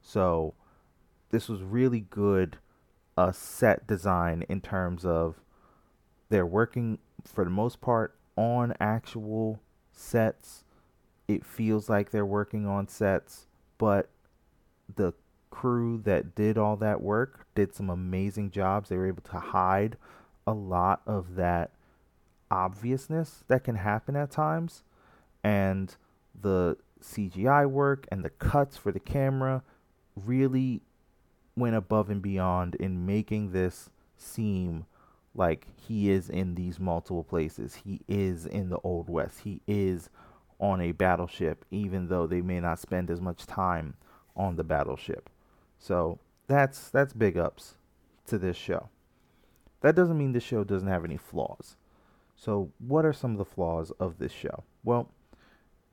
So 0.00 0.54
this 1.30 1.48
was 1.48 1.62
really 1.62 2.00
good 2.00 2.58
uh, 3.16 3.32
set 3.32 3.86
design 3.86 4.44
in 4.48 4.60
terms 4.60 5.04
of 5.04 5.40
they're 6.30 6.46
working 6.46 6.98
for 7.24 7.44
the 7.44 7.50
most 7.50 7.80
part 7.80 8.14
on 8.40 8.72
actual 8.80 9.60
sets. 9.92 10.64
It 11.28 11.44
feels 11.44 11.90
like 11.90 12.10
they're 12.10 12.24
working 12.24 12.66
on 12.66 12.88
sets, 12.88 13.46
but 13.76 14.08
the 14.96 15.12
crew 15.50 16.00
that 16.04 16.34
did 16.34 16.56
all 16.56 16.76
that 16.76 17.02
work 17.02 17.46
did 17.54 17.74
some 17.74 17.90
amazing 17.90 18.50
jobs. 18.50 18.88
They 18.88 18.96
were 18.96 19.06
able 19.08 19.22
to 19.24 19.38
hide 19.38 19.98
a 20.46 20.54
lot 20.54 21.02
of 21.06 21.34
that 21.34 21.70
obviousness 22.50 23.44
that 23.48 23.62
can 23.62 23.76
happen 23.76 24.16
at 24.16 24.30
times. 24.30 24.84
And 25.44 25.94
the 26.40 26.78
CGI 27.02 27.68
work 27.68 28.06
and 28.10 28.24
the 28.24 28.30
cuts 28.30 28.78
for 28.78 28.90
the 28.90 29.00
camera 29.00 29.62
really 30.16 30.80
went 31.56 31.76
above 31.76 32.08
and 32.08 32.22
beyond 32.22 32.74
in 32.76 33.04
making 33.04 33.52
this 33.52 33.90
seem 34.16 34.86
like 35.34 35.66
he 35.76 36.10
is 36.10 36.28
in 36.28 36.54
these 36.54 36.80
multiple 36.80 37.24
places. 37.24 37.76
He 37.84 38.00
is 38.08 38.46
in 38.46 38.68
the 38.68 38.78
Old 38.78 39.08
West. 39.08 39.40
He 39.40 39.60
is 39.66 40.10
on 40.58 40.80
a 40.80 40.92
battleship, 40.92 41.64
even 41.70 42.08
though 42.08 42.26
they 42.26 42.42
may 42.42 42.60
not 42.60 42.78
spend 42.78 43.10
as 43.10 43.20
much 43.20 43.46
time 43.46 43.94
on 44.36 44.56
the 44.56 44.64
battleship. 44.64 45.30
So 45.78 46.18
that's 46.46 46.90
that's 46.90 47.12
big 47.12 47.38
ups 47.38 47.76
to 48.26 48.38
this 48.38 48.56
show. 48.56 48.88
That 49.80 49.94
doesn't 49.94 50.18
mean 50.18 50.32
this 50.32 50.44
show 50.44 50.64
doesn't 50.64 50.88
have 50.88 51.04
any 51.04 51.16
flaws. 51.16 51.76
So 52.36 52.70
what 52.78 53.04
are 53.04 53.12
some 53.12 53.32
of 53.32 53.38
the 53.38 53.44
flaws 53.44 53.90
of 53.98 54.18
this 54.18 54.32
show? 54.32 54.64
Well, 54.84 55.10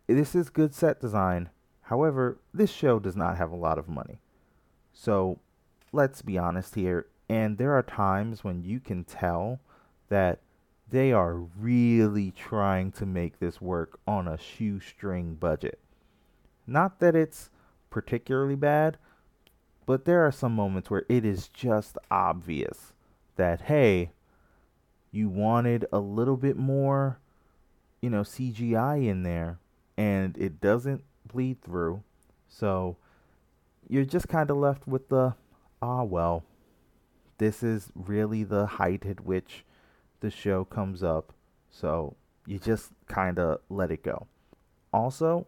this 0.07 0.35
is 0.35 0.49
good 0.49 0.73
set 0.73 0.99
design. 0.99 1.49
However, 1.83 2.39
this 2.53 2.69
show 2.69 2.99
does 2.99 3.15
not 3.15 3.37
have 3.37 3.51
a 3.51 3.55
lot 3.55 3.77
of 3.77 3.87
money. 3.87 4.19
So 4.93 5.39
let's 5.91 6.21
be 6.21 6.37
honest 6.37 6.75
here. 6.75 7.07
And 7.29 7.57
there 7.57 7.73
are 7.73 7.83
times 7.83 8.43
when 8.43 8.63
you 8.63 8.79
can 8.79 9.03
tell 9.03 9.59
that 10.09 10.39
they 10.89 11.11
are 11.11 11.35
really 11.35 12.31
trying 12.31 12.91
to 12.93 13.05
make 13.05 13.39
this 13.39 13.59
work 13.59 13.99
on 14.07 14.27
a 14.27 14.37
shoestring 14.37 15.35
budget. 15.35 15.79
Not 16.65 16.99
that 16.99 17.15
it's 17.15 17.49
particularly 17.89 18.55
bad, 18.55 18.97
but 19.85 20.05
there 20.05 20.25
are 20.25 20.31
some 20.31 20.53
moments 20.53 20.89
where 20.89 21.05
it 21.09 21.25
is 21.25 21.47
just 21.49 21.97
obvious 22.09 22.93
that, 23.35 23.61
hey, 23.61 24.11
you 25.11 25.29
wanted 25.29 25.85
a 25.91 25.99
little 25.99 26.37
bit 26.37 26.57
more, 26.57 27.19
you 28.01 28.09
know, 28.09 28.21
CGI 28.21 29.07
in 29.07 29.23
there, 29.23 29.59
and 29.97 30.37
it 30.37 30.61
doesn't 30.61 31.03
bleed 31.25 31.61
through. 31.61 32.03
So 32.47 32.97
you're 33.89 34.05
just 34.05 34.27
kind 34.27 34.49
of 34.51 34.57
left 34.57 34.87
with 34.87 35.09
the, 35.09 35.35
ah, 35.81 36.03
well, 36.03 36.43
this 37.37 37.63
is 37.63 37.91
really 37.95 38.43
the 38.43 38.65
height 38.65 39.05
at 39.05 39.21
which 39.21 39.63
the 40.19 40.29
show 40.29 40.65
comes 40.65 41.03
up. 41.03 41.33
So 41.69 42.15
you 42.45 42.59
just 42.59 42.91
kind 43.07 43.37
of 43.39 43.59
let 43.69 43.91
it 43.91 44.03
go. 44.03 44.27
Also, 44.91 45.45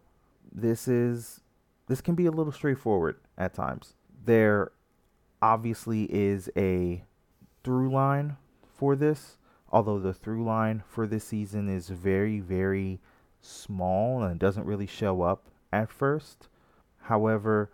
this 0.52 0.86
is 0.86 1.40
this 1.88 2.00
can 2.00 2.14
be 2.14 2.26
a 2.26 2.30
little 2.30 2.52
straightforward 2.52 3.16
at 3.36 3.54
times. 3.54 3.94
There 4.24 4.70
obviously 5.42 6.04
is 6.04 6.48
a 6.56 7.02
through 7.64 7.90
line 7.90 8.36
for 8.76 8.94
this, 8.94 9.36
although 9.72 9.98
the 9.98 10.14
through 10.14 10.44
line 10.44 10.82
for 10.88 11.06
this 11.06 11.24
season 11.24 11.68
is 11.68 11.88
very 11.88 12.38
very 12.38 13.00
small 13.40 14.22
and 14.22 14.38
doesn't 14.38 14.66
really 14.66 14.86
show 14.86 15.22
up 15.22 15.46
at 15.72 15.90
first. 15.90 16.48
However, 17.04 17.70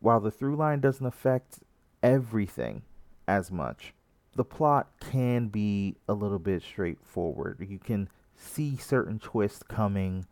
while 0.00 0.20
the 0.20 0.30
through 0.30 0.56
line 0.56 0.80
doesn't 0.80 1.06
affect 1.06 1.60
everything 2.02 2.82
as 3.26 3.50
much. 3.50 3.92
The 4.34 4.44
plot 4.44 4.88
can 5.00 5.48
be 5.48 5.96
a 6.08 6.12
little 6.12 6.38
bit 6.38 6.62
straightforward. 6.62 7.66
You 7.68 7.78
can 7.78 8.08
see 8.34 8.76
certain 8.76 9.18
twists 9.18 9.62
coming 9.62 10.26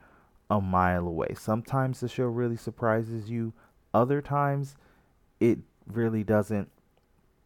a 0.51 0.61
mile 0.61 1.07
away. 1.07 1.35
Sometimes 1.35 2.01
the 2.01 2.09
show 2.09 2.27
really 2.27 2.57
surprises 2.57 3.31
you, 3.31 3.55
other 3.95 4.21
times 4.21 4.77
it 5.41 5.59
really 5.87 6.23
doesn't. 6.23 6.71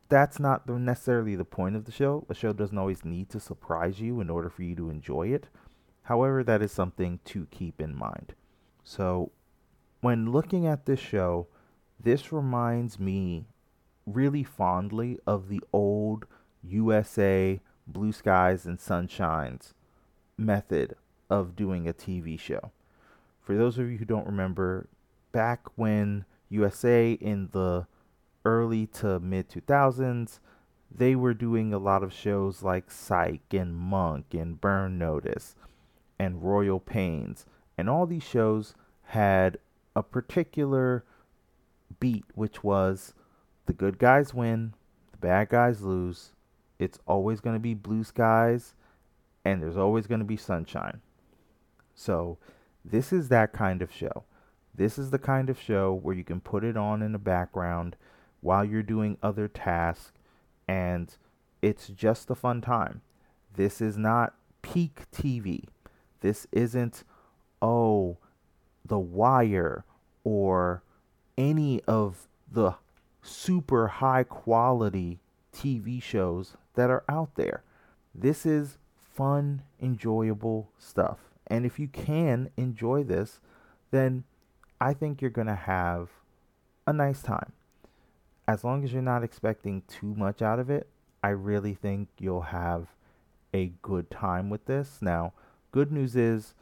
That's 0.08 0.40
not 0.40 0.68
necessarily 0.68 1.36
the 1.36 1.44
point 1.44 1.76
of 1.76 1.84
the 1.84 1.92
show. 1.92 2.24
A 2.28 2.34
show 2.34 2.52
doesn't 2.52 2.78
always 2.78 3.04
need 3.04 3.28
to 3.30 3.40
surprise 3.40 4.00
you 4.00 4.20
in 4.20 4.30
order 4.30 4.48
for 4.48 4.62
you 4.62 4.74
to 4.76 4.90
enjoy 4.90 5.28
it. 5.28 5.46
However, 6.02 6.42
that 6.42 6.62
is 6.62 6.72
something 6.72 7.20
to 7.26 7.46
keep 7.50 7.80
in 7.80 7.94
mind. 7.94 8.34
So, 8.82 9.32
when 10.00 10.32
looking 10.32 10.66
at 10.66 10.86
this 10.86 11.00
show, 11.00 11.48
this 12.00 12.32
reminds 12.32 12.98
me 12.98 13.44
really 14.14 14.44
fondly 14.44 15.18
of 15.26 15.48
the 15.48 15.60
old 15.72 16.26
USA 16.62 17.60
blue 17.86 18.12
skies 18.12 18.66
and 18.66 18.78
sunshines 18.78 19.72
method 20.36 20.94
of 21.30 21.56
doing 21.56 21.88
a 21.88 21.92
TV 21.92 22.38
show. 22.38 22.70
For 23.40 23.56
those 23.56 23.78
of 23.78 23.90
you 23.90 23.98
who 23.98 24.04
don't 24.04 24.26
remember, 24.26 24.88
back 25.32 25.66
when 25.76 26.24
USA 26.48 27.12
in 27.12 27.48
the 27.52 27.86
early 28.44 28.86
to 28.86 29.20
mid 29.20 29.48
2000s, 29.48 30.38
they 30.90 31.14
were 31.14 31.34
doing 31.34 31.72
a 31.72 31.78
lot 31.78 32.02
of 32.02 32.12
shows 32.12 32.62
like 32.62 32.90
Psych 32.90 33.52
and 33.52 33.76
Monk 33.76 34.32
and 34.32 34.60
Burn 34.60 34.98
Notice 34.98 35.54
and 36.18 36.42
Royal 36.42 36.80
Pains. 36.80 37.44
And 37.76 37.88
all 37.90 38.06
these 38.06 38.22
shows 38.22 38.74
had 39.04 39.58
a 39.94 40.02
particular 40.02 41.04
beat, 42.00 42.24
which 42.34 42.64
was 42.64 43.14
the 43.68 43.74
good 43.74 43.98
guys 43.98 44.32
win, 44.32 44.72
the 45.12 45.18
bad 45.18 45.50
guys 45.50 45.82
lose. 45.82 46.32
It's 46.78 46.98
always 47.06 47.40
going 47.40 47.54
to 47.54 47.60
be 47.60 47.74
blue 47.74 48.02
skies, 48.02 48.74
and 49.44 49.62
there's 49.62 49.76
always 49.76 50.06
going 50.06 50.20
to 50.20 50.24
be 50.24 50.38
sunshine. 50.38 51.02
So, 51.94 52.38
this 52.82 53.12
is 53.12 53.28
that 53.28 53.52
kind 53.52 53.82
of 53.82 53.92
show. 53.92 54.24
This 54.74 54.98
is 54.98 55.10
the 55.10 55.18
kind 55.18 55.50
of 55.50 55.60
show 55.60 55.92
where 55.92 56.14
you 56.14 56.24
can 56.24 56.40
put 56.40 56.64
it 56.64 56.78
on 56.78 57.02
in 57.02 57.12
the 57.12 57.18
background 57.18 57.96
while 58.40 58.64
you're 58.64 58.82
doing 58.82 59.18
other 59.22 59.48
tasks, 59.48 60.12
and 60.66 61.14
it's 61.60 61.88
just 61.88 62.30
a 62.30 62.34
fun 62.34 62.62
time. 62.62 63.02
This 63.54 63.82
is 63.82 63.98
not 63.98 64.34
peak 64.62 65.02
TV. 65.12 65.64
This 66.20 66.46
isn't, 66.52 67.04
oh, 67.60 68.16
The 68.86 68.98
Wire 68.98 69.84
or 70.24 70.82
any 71.36 71.82
of 71.86 72.28
the 72.50 72.76
super 73.28 73.88
high 73.88 74.24
quality 74.24 75.20
TV 75.54 76.02
shows 76.02 76.56
that 76.74 76.90
are 76.90 77.04
out 77.08 77.34
there. 77.34 77.62
This 78.14 78.46
is 78.46 78.78
fun, 79.14 79.62
enjoyable 79.80 80.70
stuff. 80.78 81.18
And 81.46 81.64
if 81.64 81.78
you 81.78 81.88
can 81.88 82.50
enjoy 82.56 83.04
this, 83.04 83.40
then 83.90 84.24
I 84.80 84.92
think 84.92 85.20
you're 85.20 85.30
going 85.30 85.46
to 85.46 85.54
have 85.54 86.10
a 86.86 86.92
nice 86.92 87.22
time. 87.22 87.52
As 88.46 88.64
long 88.64 88.84
as 88.84 88.92
you're 88.92 89.02
not 89.02 89.24
expecting 89.24 89.82
too 89.88 90.14
much 90.14 90.40
out 90.40 90.58
of 90.58 90.70
it, 90.70 90.88
I 91.22 91.30
really 91.30 91.74
think 91.74 92.08
you'll 92.18 92.42
have 92.42 92.88
a 93.52 93.72
good 93.82 94.10
time 94.10 94.50
with 94.50 94.66
this. 94.66 94.98
Now, 95.00 95.32
good 95.72 95.90
news 95.90 96.16
is 96.16 96.54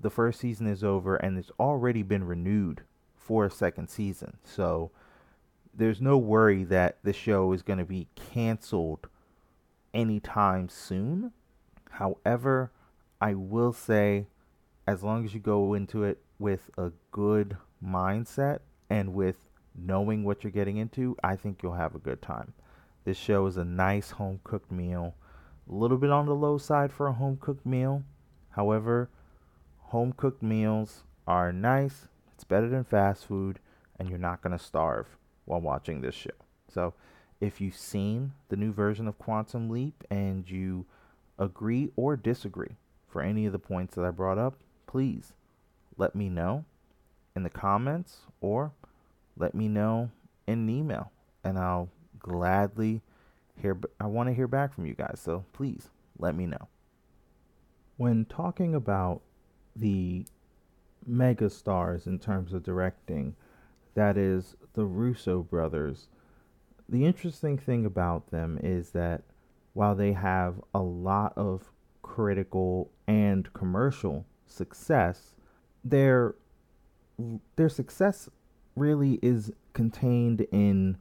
the 0.00 0.10
first 0.10 0.40
season 0.40 0.66
is 0.66 0.82
over 0.82 1.16
and 1.16 1.38
it's 1.38 1.50
already 1.58 2.02
been 2.02 2.24
renewed 2.24 2.82
for 3.16 3.44
a 3.44 3.50
second 3.50 3.88
season. 3.88 4.38
So 4.44 4.90
there's 5.78 6.00
no 6.00 6.18
worry 6.18 6.64
that 6.64 6.98
the 7.04 7.12
show 7.12 7.52
is 7.52 7.62
going 7.62 7.78
to 7.78 7.84
be 7.84 8.08
canceled 8.16 9.06
anytime 9.94 10.68
soon. 10.68 11.32
However, 11.90 12.72
I 13.20 13.34
will 13.34 13.72
say, 13.72 14.26
as 14.88 15.04
long 15.04 15.24
as 15.24 15.34
you 15.34 15.40
go 15.40 15.74
into 15.74 16.02
it 16.02 16.18
with 16.40 16.68
a 16.76 16.90
good 17.12 17.56
mindset 17.84 18.58
and 18.90 19.14
with 19.14 19.36
knowing 19.76 20.24
what 20.24 20.42
you're 20.42 20.50
getting 20.50 20.78
into, 20.78 21.16
I 21.22 21.36
think 21.36 21.62
you'll 21.62 21.74
have 21.74 21.94
a 21.94 22.00
good 22.00 22.20
time. 22.20 22.54
This 23.04 23.16
show 23.16 23.46
is 23.46 23.56
a 23.56 23.64
nice 23.64 24.10
home 24.10 24.40
cooked 24.42 24.72
meal, 24.72 25.14
a 25.70 25.72
little 25.72 25.96
bit 25.96 26.10
on 26.10 26.26
the 26.26 26.34
low 26.34 26.58
side 26.58 26.92
for 26.92 27.06
a 27.06 27.12
home 27.12 27.38
cooked 27.40 27.64
meal. 27.64 28.02
However, 28.50 29.10
home 29.78 30.12
cooked 30.12 30.42
meals 30.42 31.04
are 31.24 31.52
nice, 31.52 32.08
it's 32.34 32.42
better 32.42 32.68
than 32.68 32.82
fast 32.82 33.26
food, 33.26 33.60
and 33.96 34.08
you're 34.08 34.18
not 34.18 34.42
going 34.42 34.58
to 34.58 34.62
starve 34.62 35.06
while 35.48 35.60
watching 35.60 36.00
this 36.00 36.14
show. 36.14 36.30
So, 36.68 36.94
if 37.40 37.60
you've 37.60 37.76
seen 37.76 38.32
the 38.48 38.56
new 38.56 38.72
version 38.72 39.06
of 39.08 39.18
Quantum 39.18 39.70
Leap 39.70 40.04
and 40.10 40.48
you 40.48 40.86
agree 41.38 41.90
or 41.96 42.16
disagree 42.16 42.76
for 43.08 43.22
any 43.22 43.46
of 43.46 43.52
the 43.52 43.58
points 43.58 43.94
that 43.94 44.04
I 44.04 44.10
brought 44.10 44.38
up, 44.38 44.58
please 44.86 45.32
let 45.96 46.14
me 46.14 46.28
know 46.28 46.64
in 47.36 47.44
the 47.44 47.50
comments 47.50 48.18
or 48.40 48.72
let 49.36 49.54
me 49.54 49.68
know 49.68 50.10
in 50.46 50.60
an 50.60 50.68
email 50.68 51.12
and 51.44 51.58
I'll 51.58 51.88
gladly 52.18 53.02
hear 53.60 53.76
I 54.00 54.06
want 54.06 54.28
to 54.28 54.34
hear 54.34 54.48
back 54.48 54.74
from 54.74 54.86
you 54.86 54.94
guys. 54.94 55.20
So 55.22 55.44
please 55.52 55.90
let 56.18 56.34
me 56.34 56.46
know. 56.46 56.68
When 57.96 58.24
talking 58.24 58.74
about 58.74 59.22
the 59.74 60.26
mega 61.06 61.50
stars 61.50 62.06
in 62.06 62.18
terms 62.18 62.52
of 62.52 62.62
directing, 62.62 63.34
that 63.98 64.16
is 64.16 64.54
the 64.74 64.84
Russo 64.84 65.42
brothers. 65.42 66.06
The 66.88 67.04
interesting 67.04 67.58
thing 67.58 67.84
about 67.84 68.30
them 68.30 68.58
is 68.62 68.90
that 68.90 69.22
while 69.72 69.96
they 69.96 70.12
have 70.12 70.60
a 70.72 70.80
lot 70.80 71.32
of 71.36 71.72
critical 72.02 72.92
and 73.08 73.52
commercial 73.52 74.24
success, 74.46 75.34
their 75.84 76.36
their 77.56 77.68
success 77.68 78.28
really 78.76 79.18
is 79.20 79.50
contained 79.72 80.46
in 80.52 80.96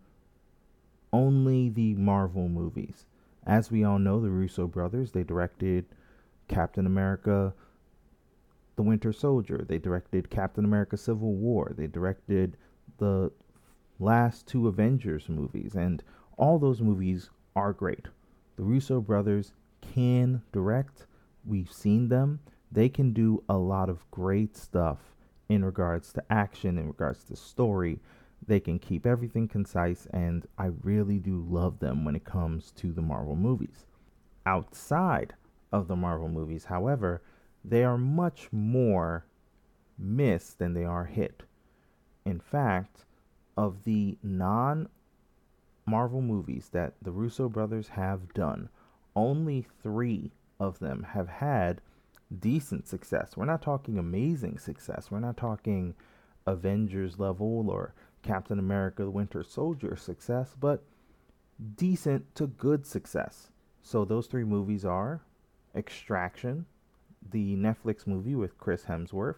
only 1.13 1.69
the 1.69 1.93
Marvel 1.93 2.49
movies. 2.49 3.05
As 3.45 3.69
we 3.69 3.83
all 3.83 3.99
know, 3.99 4.19
the 4.19 4.31
Russo 4.31 4.65
brothers, 4.65 5.11
they 5.11 5.23
directed 5.23 5.85
Captain 6.47 6.87
America 6.87 7.53
The 8.75 8.81
Winter 8.81 9.13
Soldier, 9.13 9.63
they 9.67 9.77
directed 9.77 10.31
Captain 10.31 10.65
America 10.65 10.97
Civil 10.97 11.33
War, 11.35 11.73
they 11.77 11.87
directed 11.87 12.57
the 12.97 13.31
last 13.99 14.47
two 14.47 14.67
Avengers 14.67 15.29
movies, 15.29 15.75
and 15.75 16.03
all 16.37 16.59
those 16.59 16.81
movies 16.81 17.29
are 17.55 17.73
great. 17.73 18.07
The 18.55 18.63
Russo 18.63 19.01
brothers 19.01 19.53
can 19.81 20.41
direct, 20.51 21.05
we've 21.45 21.71
seen 21.71 22.09
them. 22.09 22.39
They 22.71 22.89
can 22.89 23.13
do 23.13 23.43
a 23.47 23.57
lot 23.57 23.89
of 23.89 24.09
great 24.11 24.55
stuff 24.57 24.99
in 25.49 25.63
regards 25.63 26.11
to 26.13 26.23
action, 26.29 26.77
in 26.77 26.87
regards 26.87 27.23
to 27.25 27.35
story. 27.35 27.99
They 28.45 28.59
can 28.59 28.79
keep 28.79 29.05
everything 29.05 29.47
concise, 29.47 30.07
and 30.11 30.45
I 30.57 30.71
really 30.83 31.19
do 31.19 31.45
love 31.47 31.79
them 31.79 32.05
when 32.05 32.15
it 32.15 32.25
comes 32.25 32.71
to 32.73 32.91
the 32.91 33.01
Marvel 33.01 33.35
movies. 33.35 33.85
Outside 34.45 35.33
of 35.71 35.87
the 35.87 35.95
Marvel 35.95 36.29
movies, 36.29 36.65
however, 36.65 37.21
they 37.63 37.83
are 37.83 37.97
much 37.97 38.49
more 38.51 39.25
miss 39.97 40.53
than 40.53 40.73
they 40.73 40.85
are 40.85 41.05
hit. 41.05 41.43
In 42.27 42.41
fact, 42.41 43.05
of 43.55 43.85
the 43.85 44.17
non 44.21 44.89
Marvel 45.85 46.21
movies 46.21 46.67
that 46.73 46.95
the 47.01 47.11
Russo 47.13 47.47
brothers 47.47 47.87
have 47.87 48.33
done, 48.33 48.67
only 49.15 49.65
three 49.81 50.33
of 50.59 50.79
them 50.79 51.03
have 51.03 51.29
had 51.29 51.79
decent 52.37 52.85
success. 52.85 53.37
We're 53.37 53.45
not 53.45 53.61
talking 53.61 53.97
amazing 53.97 54.57
success. 54.57 55.09
We're 55.09 55.21
not 55.21 55.37
talking 55.37 55.95
Avengers 56.45 57.17
level 57.17 57.69
or 57.69 57.93
Captain 58.23 58.59
America 58.59 59.05
the 59.05 59.09
Winter 59.09 59.41
Soldier 59.41 59.95
success, 59.95 60.53
but 60.59 60.83
decent 61.77 62.35
to 62.35 62.47
good 62.47 62.85
success. 62.85 63.51
So 63.81 64.03
those 64.03 64.27
three 64.27 64.43
movies 64.43 64.83
are 64.83 65.21
Extraction, 65.73 66.65
the 67.31 67.55
Netflix 67.55 68.05
movie 68.05 68.35
with 68.35 68.57
Chris 68.57 68.83
Hemsworth. 68.83 69.37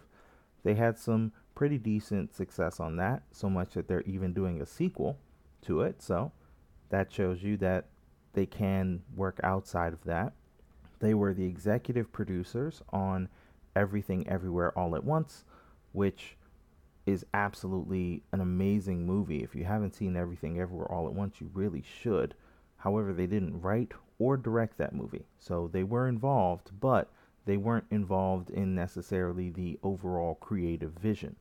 They 0.64 0.74
had 0.74 0.98
some 0.98 1.32
pretty 1.60 1.76
decent 1.76 2.34
success 2.34 2.80
on 2.80 2.96
that, 2.96 3.22
so 3.32 3.50
much 3.50 3.74
that 3.74 3.86
they're 3.86 4.00
even 4.06 4.32
doing 4.32 4.62
a 4.62 4.64
sequel 4.64 5.18
to 5.60 5.82
it. 5.82 6.00
So 6.00 6.32
that 6.88 7.12
shows 7.12 7.42
you 7.42 7.58
that 7.58 7.84
they 8.32 8.46
can 8.46 9.02
work 9.14 9.38
outside 9.42 9.92
of 9.92 10.02
that. 10.04 10.32
They 11.00 11.12
were 11.12 11.34
the 11.34 11.44
executive 11.44 12.10
producers 12.12 12.80
on 12.94 13.28
Everything 13.76 14.26
Everywhere 14.26 14.72
All 14.78 14.96
at 14.96 15.04
Once, 15.04 15.44
which 15.92 16.38
is 17.04 17.26
absolutely 17.34 18.22
an 18.32 18.40
amazing 18.40 19.04
movie. 19.04 19.42
If 19.42 19.54
you 19.54 19.64
haven't 19.64 19.94
seen 19.94 20.16
Everything 20.16 20.58
Everywhere 20.58 20.90
All 20.90 21.08
at 21.08 21.12
Once, 21.12 21.42
you 21.42 21.50
really 21.52 21.82
should. 21.82 22.34
However, 22.78 23.12
they 23.12 23.26
didn't 23.26 23.60
write 23.60 23.92
or 24.18 24.38
direct 24.38 24.78
that 24.78 24.94
movie. 24.94 25.26
So 25.38 25.68
they 25.70 25.84
were 25.84 26.08
involved, 26.08 26.70
but 26.80 27.12
they 27.44 27.58
weren't 27.58 27.84
involved 27.90 28.48
in 28.48 28.74
necessarily 28.74 29.50
the 29.50 29.78
overall 29.82 30.36
creative 30.36 30.92
vision. 30.92 31.36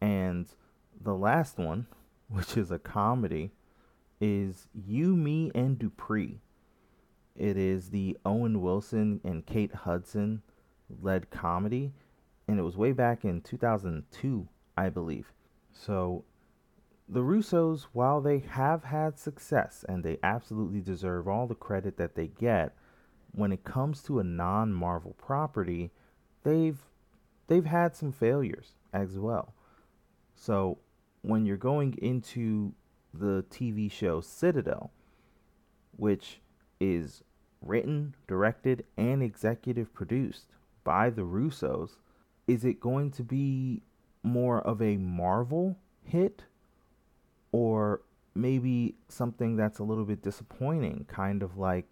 And 0.00 0.46
the 1.00 1.14
last 1.14 1.58
one, 1.58 1.86
which 2.28 2.56
is 2.56 2.70
a 2.70 2.78
comedy, 2.78 3.52
is 4.20 4.68
You, 4.74 5.14
Me, 5.16 5.50
and 5.54 5.78
Dupree. 5.78 6.40
It 7.34 7.56
is 7.56 7.90
the 7.90 8.16
Owen 8.24 8.62
Wilson 8.62 9.20
and 9.22 9.44
Kate 9.44 9.74
Hudson 9.74 10.42
led 11.02 11.30
comedy, 11.30 11.92
and 12.48 12.58
it 12.58 12.62
was 12.62 12.76
way 12.76 12.92
back 12.92 13.24
in 13.24 13.42
2002, 13.42 14.48
I 14.76 14.88
believe. 14.88 15.32
So, 15.72 16.24
the 17.08 17.20
Russos, 17.20 17.86
while 17.92 18.20
they 18.20 18.38
have 18.38 18.84
had 18.84 19.18
success 19.18 19.84
and 19.88 20.02
they 20.02 20.18
absolutely 20.22 20.80
deserve 20.80 21.28
all 21.28 21.46
the 21.46 21.54
credit 21.54 21.98
that 21.98 22.14
they 22.14 22.26
get, 22.26 22.74
when 23.32 23.52
it 23.52 23.64
comes 23.64 24.02
to 24.02 24.18
a 24.18 24.24
non-Marvel 24.24 25.14
property, 25.18 25.90
they've 26.42 26.78
they've 27.46 27.66
had 27.66 27.94
some 27.94 28.10
failures 28.10 28.72
as 28.92 29.18
well. 29.18 29.52
So, 30.36 30.78
when 31.22 31.44
you're 31.44 31.56
going 31.56 31.94
into 32.00 32.72
the 33.12 33.44
TV 33.50 33.90
show 33.90 34.20
Citadel, 34.20 34.92
which 35.96 36.40
is 36.78 37.24
written, 37.62 38.14
directed, 38.28 38.84
and 38.96 39.22
executive 39.22 39.92
produced 39.92 40.46
by 40.84 41.10
the 41.10 41.22
Russos, 41.22 41.96
is 42.46 42.64
it 42.64 42.78
going 42.78 43.10
to 43.12 43.24
be 43.24 43.82
more 44.22 44.60
of 44.60 44.80
a 44.82 44.98
Marvel 44.98 45.76
hit 46.04 46.44
or 47.50 48.02
maybe 48.34 48.94
something 49.08 49.56
that's 49.56 49.78
a 49.78 49.84
little 49.84 50.04
bit 50.04 50.22
disappointing, 50.22 51.06
kind 51.08 51.42
of 51.42 51.56
like 51.56 51.86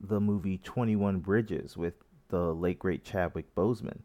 the 0.00 0.20
movie 0.20 0.58
21 0.58 1.20
Bridges 1.20 1.76
with 1.76 1.94
the 2.28 2.52
late 2.52 2.78
great 2.78 3.04
Chadwick 3.04 3.54
Boseman. 3.54 4.00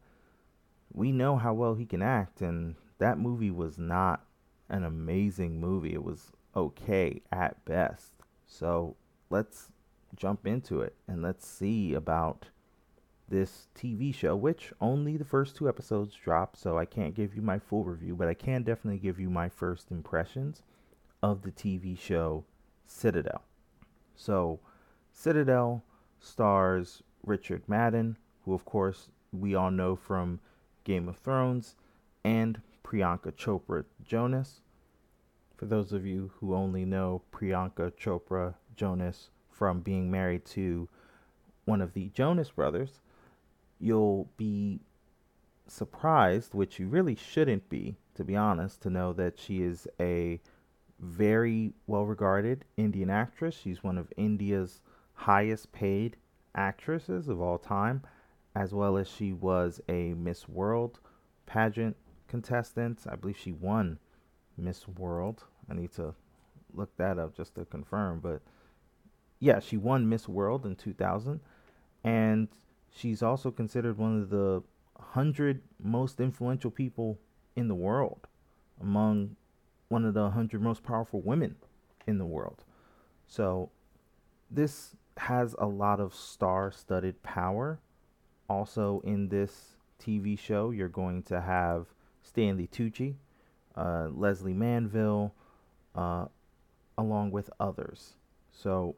We 0.93 1.11
know 1.11 1.37
how 1.37 1.53
well 1.53 1.75
he 1.75 1.85
can 1.85 2.01
act, 2.01 2.41
and 2.41 2.75
that 2.97 3.19
movie 3.19 3.51
was 3.51 3.77
not 3.77 4.25
an 4.69 4.83
amazing 4.83 5.59
movie. 5.59 5.93
It 5.93 6.03
was 6.03 6.31
okay 6.55 7.21
at 7.31 7.63
best. 7.65 8.13
So 8.47 8.95
let's 9.29 9.71
jump 10.15 10.47
into 10.47 10.81
it 10.81 10.95
and 11.07 11.21
let's 11.21 11.45
see 11.45 11.93
about 11.93 12.47
this 13.27 13.67
TV 13.75 14.13
show, 14.13 14.35
which 14.35 14.71
only 14.79 15.17
the 15.17 15.25
first 15.25 15.55
two 15.55 15.67
episodes 15.67 16.13
dropped, 16.13 16.57
so 16.57 16.77
I 16.77 16.85
can't 16.85 17.15
give 17.15 17.35
you 17.35 17.41
my 17.41 17.57
full 17.57 17.83
review, 17.83 18.15
but 18.15 18.27
I 18.27 18.33
can 18.33 18.63
definitely 18.63 18.99
give 18.99 19.19
you 19.19 19.29
my 19.29 19.49
first 19.49 19.91
impressions 19.91 20.61
of 21.23 21.41
the 21.41 21.51
TV 21.51 21.97
show 21.97 22.45
Citadel. 22.85 23.41
So, 24.15 24.59
Citadel 25.11 25.83
stars 26.19 27.01
Richard 27.23 27.63
Madden, 27.67 28.17
who, 28.43 28.53
of 28.53 28.63
course, 28.63 29.09
we 29.31 29.55
all 29.55 29.71
know 29.71 29.95
from 29.95 30.39
Game 30.83 31.09
of 31.09 31.17
Thrones, 31.17 31.75
and 32.23 32.61
Priyanka 32.85 33.31
Chopra 33.31 33.83
Jonas. 34.03 34.61
For 35.57 35.65
those 35.65 35.91
of 35.91 36.05
you 36.05 36.31
who 36.35 36.53
only 36.53 36.85
know 36.85 37.23
Priyanka 37.31 37.91
Chopra 37.97 38.53
Jonas 38.75 39.29
from 39.49 39.81
being 39.81 40.11
married 40.11 40.45
to 40.45 40.87
one 41.65 41.81
of 41.81 41.93
the 41.93 42.09
Jonas 42.09 42.51
brothers, 42.51 43.01
you'll 43.79 44.29
be 44.37 44.81
surprised, 45.67 46.53
which 46.53 46.77
you 46.77 46.87
really 46.87 47.15
shouldn't 47.15 47.67
be, 47.69 47.97
to 48.13 48.23
be 48.23 48.35
honest, 48.35 48.81
to 48.81 48.91
know 48.91 49.13
that 49.13 49.39
she 49.39 49.63
is 49.63 49.87
a 49.99 50.39
very 50.99 51.73
well 51.87 52.05
regarded 52.05 52.65
Indian 52.77 53.09
actress. 53.09 53.55
She's 53.55 53.83
one 53.83 53.97
of 53.97 54.13
India's 54.15 54.81
highest 55.13 55.71
paid 55.71 56.17
actresses 56.53 57.27
of 57.29 57.41
all 57.41 57.57
time, 57.57 58.03
as 58.55 58.73
well 58.73 58.95
as 58.95 59.07
she 59.07 59.33
was 59.33 59.81
a 59.89 60.13
Miss 60.13 60.47
World 60.47 60.99
pageant 61.47 61.97
contestant. 62.35 62.99
I 63.09 63.15
believe 63.15 63.37
she 63.37 63.53
won 63.53 63.97
Miss 64.57 64.89
World. 64.89 65.45
I 65.69 65.73
need 65.73 65.93
to 65.93 66.13
look 66.73 66.95
that 66.97 67.17
up 67.17 67.33
just 67.33 67.55
to 67.55 67.63
confirm, 67.63 68.19
but 68.19 68.41
yeah, 69.39 69.59
she 69.59 69.77
won 69.77 70.09
Miss 70.09 70.27
World 70.27 70.65
in 70.65 70.75
2000 70.75 71.39
and 72.03 72.49
she's 72.93 73.23
also 73.23 73.51
considered 73.51 73.97
one 73.97 74.21
of 74.21 74.29
the 74.29 74.61
100 74.97 75.61
most 75.81 76.19
influential 76.19 76.69
people 76.69 77.17
in 77.55 77.69
the 77.69 77.75
world 77.75 78.27
among 78.81 79.37
one 79.87 80.03
of 80.03 80.13
the 80.13 80.23
100 80.23 80.61
most 80.61 80.83
powerful 80.83 81.21
women 81.21 81.55
in 82.05 82.17
the 82.17 82.25
world. 82.25 82.65
So 83.27 83.69
this 84.51 84.97
has 85.15 85.55
a 85.57 85.67
lot 85.67 86.01
of 86.01 86.13
star-studded 86.13 87.23
power. 87.23 87.79
Also 88.49 89.01
in 89.05 89.29
this 89.29 89.77
TV 90.01 90.37
show, 90.37 90.71
you're 90.71 90.89
going 90.89 91.23
to 91.23 91.39
have 91.39 91.87
Stanley 92.25 92.67
Tucci, 92.67 93.15
uh, 93.75 94.07
Lesley 94.11 94.53
Manville, 94.53 95.33
uh, 95.93 96.25
along 96.97 97.31
with 97.31 97.49
others. 97.59 98.15
So 98.51 98.95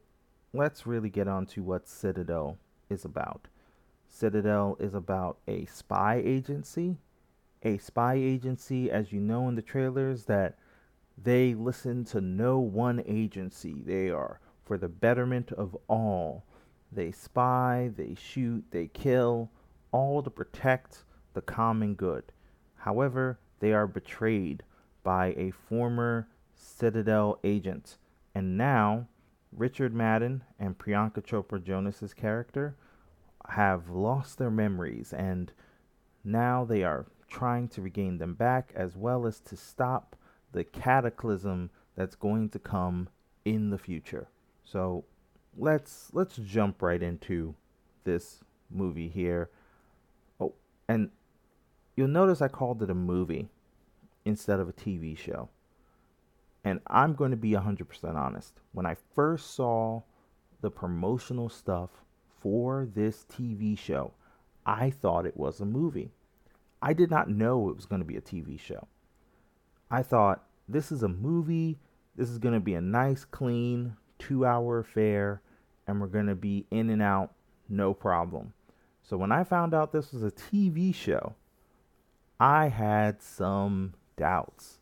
let's 0.53 0.87
really 0.87 1.09
get 1.09 1.27
on 1.27 1.45
to 1.47 1.63
what 1.63 1.87
Citadel 1.87 2.57
is 2.89 3.03
about. 3.03 3.47
Citadel 4.07 4.77
is 4.79 4.93
about 4.93 5.37
a 5.47 5.65
spy 5.65 6.21
agency. 6.23 6.97
A 7.63 7.77
spy 7.77 8.13
agency, 8.13 8.89
as 8.89 9.11
you 9.11 9.19
know 9.19 9.49
in 9.49 9.55
the 9.55 9.61
trailers, 9.61 10.25
that 10.25 10.57
they 11.21 11.53
listen 11.53 12.05
to 12.05 12.21
no 12.21 12.59
one 12.59 13.03
agency. 13.05 13.81
They 13.85 14.09
are 14.09 14.39
for 14.63 14.77
the 14.77 14.87
betterment 14.87 15.51
of 15.51 15.75
all. 15.87 16.45
They 16.91 17.11
spy, 17.11 17.91
they 17.95 18.15
shoot, 18.15 18.63
they 18.71 18.87
kill, 18.87 19.49
all 19.91 20.21
to 20.23 20.29
protect 20.29 21.03
the 21.33 21.41
common 21.41 21.95
good. 21.95 22.31
However, 22.77 23.39
they 23.59 23.73
are 23.73 23.87
betrayed 23.87 24.63
by 25.03 25.33
a 25.37 25.51
former 25.51 26.27
Citadel 26.53 27.39
agent. 27.43 27.97
And 28.33 28.57
now, 28.57 29.07
Richard 29.51 29.93
Madden 29.93 30.43
and 30.59 30.77
Priyanka 30.77 31.21
Chopra 31.21 31.63
Jonas's 31.63 32.13
character 32.13 32.75
have 33.49 33.89
lost 33.89 34.37
their 34.37 34.51
memories 34.51 35.13
and 35.13 35.53
now 36.23 36.65
they 36.65 36.83
are 36.83 37.05
trying 37.29 37.67
to 37.69 37.81
regain 37.81 38.17
them 38.17 38.33
back 38.33 38.73
as 38.75 38.97
well 38.97 39.25
as 39.25 39.39
to 39.39 39.55
stop 39.55 40.15
the 40.51 40.63
cataclysm 40.63 41.69
that's 41.95 42.15
going 42.15 42.49
to 42.49 42.59
come 42.59 43.07
in 43.45 43.69
the 43.69 43.77
future. 43.77 44.27
So 44.63 45.05
let's 45.57 46.09
let's 46.13 46.35
jump 46.37 46.81
right 46.81 47.01
into 47.01 47.55
this 48.03 48.43
movie 48.69 49.07
here. 49.07 49.49
Oh, 50.39 50.53
and 50.87 51.09
you'll 51.97 52.07
notice 52.07 52.41
I 52.41 52.47
called 52.47 52.81
it 52.81 52.89
a 52.89 52.95
movie 52.95 53.49
instead 54.23 54.61
of 54.61 54.69
a 54.69 54.73
TV 54.73 55.17
show. 55.17 55.49
And 56.63 56.79
I'm 56.87 57.15
going 57.15 57.31
to 57.31 57.37
be 57.37 57.51
100% 57.51 58.15
honest. 58.15 58.61
When 58.71 58.85
I 58.85 58.95
first 59.15 59.55
saw 59.55 60.03
the 60.61 60.69
promotional 60.69 61.49
stuff 61.49 61.89
for 62.39 62.87
this 62.93 63.25
TV 63.29 63.77
show, 63.77 64.13
I 64.65 64.91
thought 64.91 65.25
it 65.25 65.37
was 65.37 65.59
a 65.59 65.65
movie. 65.65 66.11
I 66.81 66.93
did 66.93 67.09
not 67.09 67.29
know 67.29 67.69
it 67.69 67.75
was 67.75 67.85
going 67.85 68.01
to 68.01 68.07
be 68.07 68.17
a 68.17 68.21
TV 68.21 68.59
show. 68.59 68.87
I 69.89 70.03
thought 70.03 70.43
this 70.67 70.91
is 70.91 71.03
a 71.03 71.07
movie. 71.07 71.79
This 72.15 72.29
is 72.29 72.37
going 72.37 72.53
to 72.53 72.59
be 72.59 72.75
a 72.75 72.81
nice, 72.81 73.25
clean, 73.25 73.95
two 74.19 74.45
hour 74.45 74.79
affair, 74.79 75.41
and 75.87 75.99
we're 75.99 76.07
going 76.07 76.27
to 76.27 76.35
be 76.35 76.65
in 76.69 76.89
and 76.89 77.01
out, 77.01 77.33
no 77.69 77.93
problem. 77.93 78.53
So 79.01 79.17
when 79.17 79.31
I 79.31 79.43
found 79.43 79.73
out 79.73 79.91
this 79.91 80.11
was 80.11 80.21
a 80.21 80.31
TV 80.31 80.93
show, 80.93 81.35
I 82.39 82.67
had 82.67 83.21
some 83.21 83.93
doubts. 84.15 84.79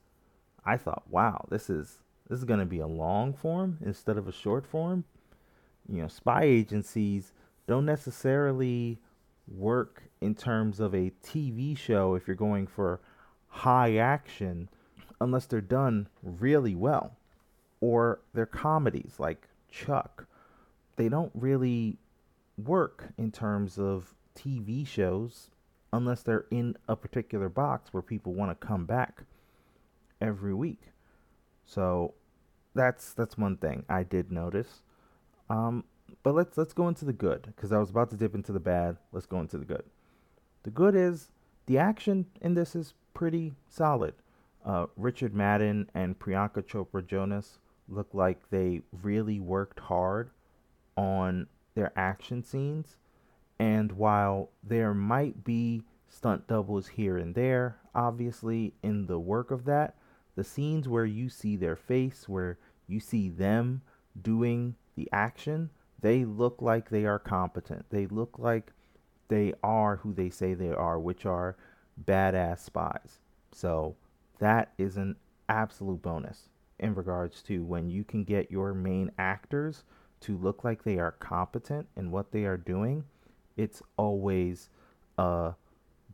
I 0.66 0.78
thought, 0.78 1.04
wow, 1.10 1.46
this 1.50 1.70
is 1.70 2.00
this 2.28 2.40
is 2.40 2.46
going 2.46 2.60
to 2.60 2.66
be 2.66 2.80
a 2.80 2.88
long 2.88 3.34
form 3.34 3.78
instead 3.86 4.18
of 4.18 4.28
a 4.28 4.32
short 4.32 4.66
form. 4.66 5.06
You 5.88 6.02
know, 6.02 6.08
spy 6.08 6.44
agencies 6.44 7.34
don't 7.68 7.86
necessarily 7.86 9.00
work 9.48 10.04
in 10.22 10.34
terms 10.34 10.80
of 10.80 10.96
a 10.96 11.12
TV 11.24 11.78
show 11.78 12.16
if 12.16 12.28
you're 12.28 12.36
going 12.36 12.66
for 12.66 13.00
high 13.48 13.96
action 13.96 14.70
unless 15.22 15.46
they're 15.46 15.62
done 15.62 16.08
really 16.24 16.76
well 16.76 17.16
or 17.80 18.20
they're 18.34 18.46
comedies 18.46 19.16
like 19.20 19.48
Chuck. 19.70 20.28
They 20.96 21.10
don't 21.10 21.32
really 21.36 21.98
work 22.58 23.10
in 23.18 23.32
terms 23.32 23.78
of 23.78 24.16
TV 24.36 24.88
shows 24.88 25.52
unless 25.96 26.22
they're 26.22 26.46
in 26.52 26.76
a 26.88 26.96
particular 26.96 27.50
box 27.50 27.94
where 27.94 28.04
people 28.04 28.34
want 28.34 28.52
to 28.52 28.68
come 28.68 28.86
back 28.86 29.24
every 30.22 30.54
week. 30.54 30.82
So 31.66 32.14
that's 32.74 33.14
that's 33.14 33.38
one 33.38 33.58
thing 33.58 33.86
I 33.90 34.04
did 34.04 34.32
notice. 34.32 34.82
Um, 35.50 35.84
but 36.24 36.36
let's 36.36 36.58
let's 36.58 36.74
go 36.74 36.88
into 36.88 37.06
the 37.06 37.14
good 37.14 37.54
because 37.56 37.72
I 37.72 37.80
was 37.80 37.90
about 37.90 38.10
to 38.12 38.18
dip 38.18 38.36
into 38.36 38.52
the 38.52 38.60
bad. 38.60 38.98
Let's 39.12 39.26
go 39.26 39.40
into 39.40 39.58
the 39.58 39.66
good. 39.66 39.84
The 40.64 40.72
good 40.72 40.96
is 40.96 41.32
the 41.66 41.78
action 41.78 42.26
in 42.42 42.54
this 42.54 42.76
is 42.76 42.94
pretty 43.14 43.54
solid. 43.70 44.14
Uh, 44.66 44.88
Richard 44.96 45.34
Madden 45.34 45.90
and 45.94 46.18
Priyanka 46.18 46.64
Chopra 46.64 47.06
Jonas 47.06 47.60
look 47.88 48.10
like 48.14 48.50
they 48.50 48.82
really 49.04 49.40
worked 49.40 49.80
hard 49.80 50.32
on 50.98 51.48
their 51.76 51.92
action 51.96 52.44
scenes. 52.44 52.98
And 53.60 53.94
while 53.94 54.50
there 54.64 54.94
might 54.94 55.44
be 55.44 55.84
stunt 56.08 56.48
doubles 56.48 56.88
here 56.88 57.18
and 57.18 57.36
there, 57.36 57.78
obviously, 57.94 58.74
in 58.84 59.06
the 59.08 59.20
work 59.20 59.52
of 59.52 59.66
that, 59.66 59.96
the 60.36 60.44
scenes 60.44 60.88
where 60.88 61.06
you 61.06 61.30
see 61.30 61.56
their 61.56 61.76
face, 61.76 62.28
where 62.28 62.58
you 62.88 63.00
see 63.00 63.30
them 63.30 63.82
doing 64.22 64.76
the 64.96 65.10
action, 65.12 65.70
they 66.02 66.26
look 66.26 66.62
like 66.62 66.90
they 66.90 67.06
are 67.06 67.20
competent. 67.20 67.86
They 67.90 68.08
look 68.08 68.38
like 68.38 68.72
they 69.28 69.54
are 69.64 69.98
who 69.98 70.14
they 70.14 70.30
say 70.30 70.54
they 70.54 70.72
are, 70.72 71.00
which 71.00 71.26
are 71.26 71.56
badass 72.04 72.60
spies. 72.60 73.20
So 73.52 73.96
that 74.40 74.74
is 74.78 74.98
an 74.98 75.16
absolute 75.48 76.02
bonus 76.02 76.50
in 76.80 76.94
regards 76.94 77.42
to 77.44 77.64
when 77.64 77.90
you 77.90 78.04
can 78.04 78.24
get 78.24 78.52
your 78.52 78.74
main 78.74 79.12
actors 79.18 79.84
to 80.22 80.38
look 80.38 80.64
like 80.64 80.84
they 80.84 81.00
are 81.00 81.12
competent 81.12 81.88
in 81.96 82.12
what 82.12 82.32
they 82.32 82.44
are 82.44 82.58
doing. 82.58 83.06
It's 83.58 83.82
always 83.98 84.70
a 85.18 85.54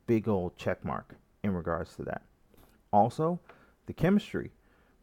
big 0.07 0.27
old 0.27 0.57
check 0.57 0.83
mark 0.85 1.15
in 1.43 1.53
regards 1.53 1.95
to 1.95 2.03
that. 2.03 2.23
Also, 2.91 3.39
the 3.85 3.93
chemistry 3.93 4.51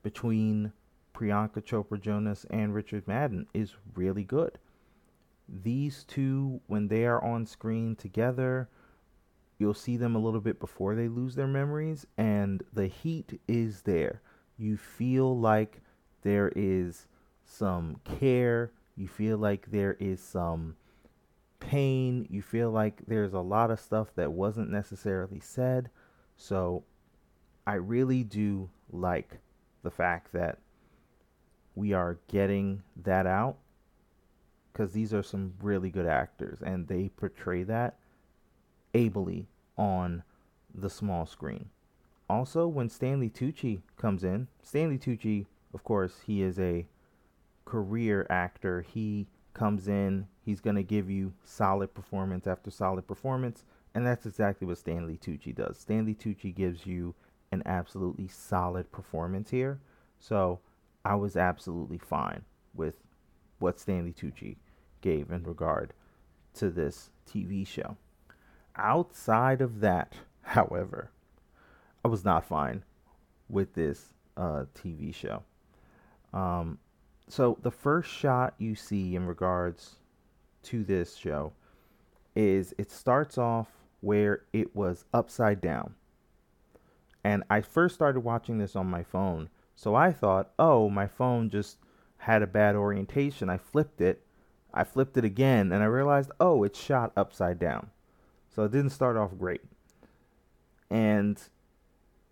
between 0.02 0.72
Priyanka 1.14 1.62
Chopra 1.62 2.00
Jonas 2.00 2.46
and 2.50 2.74
Richard 2.74 3.08
Madden 3.08 3.46
is 3.52 3.74
really 3.94 4.24
good 4.24 4.58
these 5.48 6.04
two, 6.04 6.60
when 6.66 6.88
they 6.88 7.06
are 7.06 7.22
on 7.24 7.46
screen 7.46 7.96
together, 7.96 8.68
you'll 9.58 9.74
see 9.74 9.96
them 9.96 10.14
a 10.14 10.18
little 10.18 10.40
bit 10.40 10.60
before 10.60 10.94
they 10.94 11.08
lose 11.08 11.34
their 11.34 11.46
memories, 11.46 12.06
and 12.16 12.62
the 12.72 12.86
heat 12.86 13.40
is 13.48 13.82
there. 13.82 14.20
You 14.58 14.76
feel 14.76 15.38
like 15.38 15.80
there 16.22 16.52
is 16.54 17.06
some 17.44 18.00
care, 18.04 18.72
you 18.96 19.08
feel 19.08 19.38
like 19.38 19.70
there 19.70 19.96
is 19.98 20.20
some 20.20 20.76
pain, 21.60 22.26
you 22.30 22.42
feel 22.42 22.70
like 22.70 23.02
there's 23.06 23.34
a 23.34 23.40
lot 23.40 23.70
of 23.70 23.80
stuff 23.80 24.08
that 24.16 24.32
wasn't 24.32 24.70
necessarily 24.70 25.40
said. 25.40 25.90
So, 26.36 26.84
I 27.66 27.74
really 27.74 28.24
do 28.24 28.70
like 28.90 29.38
the 29.82 29.90
fact 29.90 30.32
that 30.32 30.58
we 31.74 31.92
are 31.92 32.18
getting 32.28 32.82
that 33.04 33.26
out 33.26 33.56
because 34.72 34.92
these 34.92 35.12
are 35.12 35.22
some 35.22 35.54
really 35.60 35.90
good 35.90 36.06
actors 36.06 36.60
and 36.62 36.86
they 36.86 37.08
portray 37.08 37.62
that 37.64 37.98
ably 38.94 39.48
on 39.76 40.22
the 40.74 40.90
small 40.90 41.26
screen. 41.26 41.68
Also, 42.30 42.66
when 42.66 42.88
Stanley 42.88 43.30
Tucci 43.30 43.80
comes 43.96 44.22
in, 44.22 44.48
Stanley 44.62 44.98
Tucci, 44.98 45.46
of 45.74 45.82
course, 45.84 46.20
he 46.26 46.42
is 46.42 46.58
a 46.58 46.86
career 47.64 48.26
actor. 48.30 48.82
He 48.82 49.26
comes 49.54 49.88
in, 49.88 50.26
he's 50.48 50.60
going 50.62 50.76
to 50.76 50.82
give 50.82 51.10
you 51.10 51.30
solid 51.44 51.92
performance 51.92 52.46
after 52.46 52.70
solid 52.70 53.06
performance, 53.06 53.64
and 53.94 54.06
that's 54.06 54.24
exactly 54.24 54.66
what 54.66 54.78
Stanley 54.78 55.18
Tucci 55.18 55.54
does. 55.54 55.76
Stanley 55.76 56.14
Tucci 56.14 56.54
gives 56.54 56.86
you 56.86 57.14
an 57.52 57.62
absolutely 57.66 58.28
solid 58.28 58.90
performance 58.90 59.50
here. 59.50 59.78
So, 60.18 60.60
I 61.04 61.16
was 61.16 61.36
absolutely 61.36 61.98
fine 61.98 62.46
with 62.74 62.96
what 63.58 63.78
Stanley 63.78 64.14
Tucci 64.14 64.56
gave 65.02 65.30
in 65.30 65.44
regard 65.44 65.92
to 66.54 66.70
this 66.70 67.10
TV 67.30 67.66
show. 67.66 67.98
Outside 68.74 69.60
of 69.60 69.80
that, 69.80 70.14
however, 70.42 71.10
I 72.02 72.08
was 72.08 72.24
not 72.24 72.46
fine 72.46 72.84
with 73.50 73.74
this 73.74 74.14
uh, 74.38 74.64
TV 74.74 75.14
show. 75.14 75.42
Um, 76.32 76.78
so 77.28 77.58
the 77.60 77.70
first 77.70 78.10
shot 78.10 78.54
you 78.56 78.74
see 78.74 79.14
in 79.14 79.26
regards 79.26 79.96
to 80.64 80.84
this 80.84 81.16
show 81.16 81.52
is 82.34 82.74
it 82.78 82.90
starts 82.90 83.38
off 83.38 83.68
where 84.00 84.42
it 84.52 84.74
was 84.74 85.04
upside 85.12 85.60
down. 85.60 85.94
And 87.24 87.42
I 87.50 87.60
first 87.60 87.94
started 87.94 88.20
watching 88.20 88.58
this 88.58 88.76
on 88.76 88.86
my 88.86 89.02
phone. 89.02 89.50
So 89.74 89.94
I 89.94 90.12
thought, 90.12 90.50
oh, 90.58 90.88
my 90.88 91.06
phone 91.06 91.50
just 91.50 91.78
had 92.18 92.42
a 92.42 92.46
bad 92.46 92.76
orientation. 92.76 93.50
I 93.50 93.58
flipped 93.58 94.00
it. 94.00 94.24
I 94.72 94.84
flipped 94.84 95.16
it 95.16 95.24
again 95.24 95.72
and 95.72 95.82
I 95.82 95.86
realized, 95.86 96.30
oh, 96.40 96.62
it's 96.62 96.80
shot 96.80 97.12
upside 97.16 97.58
down. 97.58 97.90
So 98.48 98.64
it 98.64 98.72
didn't 98.72 98.90
start 98.90 99.16
off 99.16 99.36
great. 99.38 99.62
And 100.90 101.40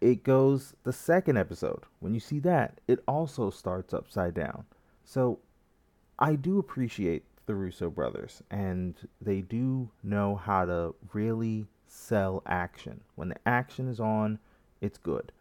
it 0.01 0.23
goes 0.23 0.75
the 0.85 0.93
second 0.93 1.37
episode. 1.37 1.85
When 2.01 2.15
you 2.15 2.21
see 2.21 2.39
that, 2.41 2.81
it 2.87 3.03
also 3.09 3.51
starts 3.51 3.95
upside 3.95 4.35
down. 4.35 4.65
So 5.05 5.41
I 6.19 6.35
do 6.35 6.59
appreciate 6.59 7.25
the 7.47 7.55
Russo 7.55 7.91
brothers, 7.91 8.43
and 8.51 8.95
they 9.21 9.41
do 9.41 9.91
know 10.03 10.37
how 10.37 10.65
to 10.65 10.95
really 11.13 11.67
sell 11.87 12.43
action. 12.47 13.01
When 13.15 13.31
the 13.31 13.37
action 13.47 13.89
is 13.89 14.01
on, 14.01 14.39
it's 14.81 14.99
good. 14.99 15.33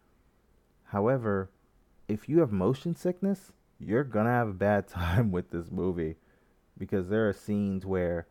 However, 0.84 1.50
if 2.08 2.28
you 2.28 2.38
have 2.40 2.52
motion 2.52 2.94
sickness, 2.94 3.52
you're 3.78 4.04
gonna 4.04 4.30
have 4.30 4.48
a 4.48 4.54
bad 4.54 4.88
time 4.88 5.32
with 5.32 5.50
this 5.50 5.70
movie 5.70 6.16
because 6.78 7.08
there 7.08 7.28
are 7.28 7.32
scenes 7.32 7.84
where 7.84 8.26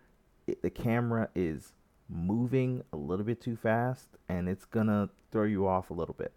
it, 0.48 0.62
the 0.62 0.70
camera 0.70 1.30
is 1.36 1.74
moving 2.08 2.84
a 2.94 2.98
little 2.98 3.26
bit 3.26 3.42
too 3.42 3.56
fast 3.56 4.10
and 4.30 4.48
it's 4.48 4.66
gonna 4.66 5.10
throw 5.32 5.44
you 5.44 5.68
off 5.68 5.90
a 5.90 5.94
little 5.94 6.16
bit. 6.18 6.34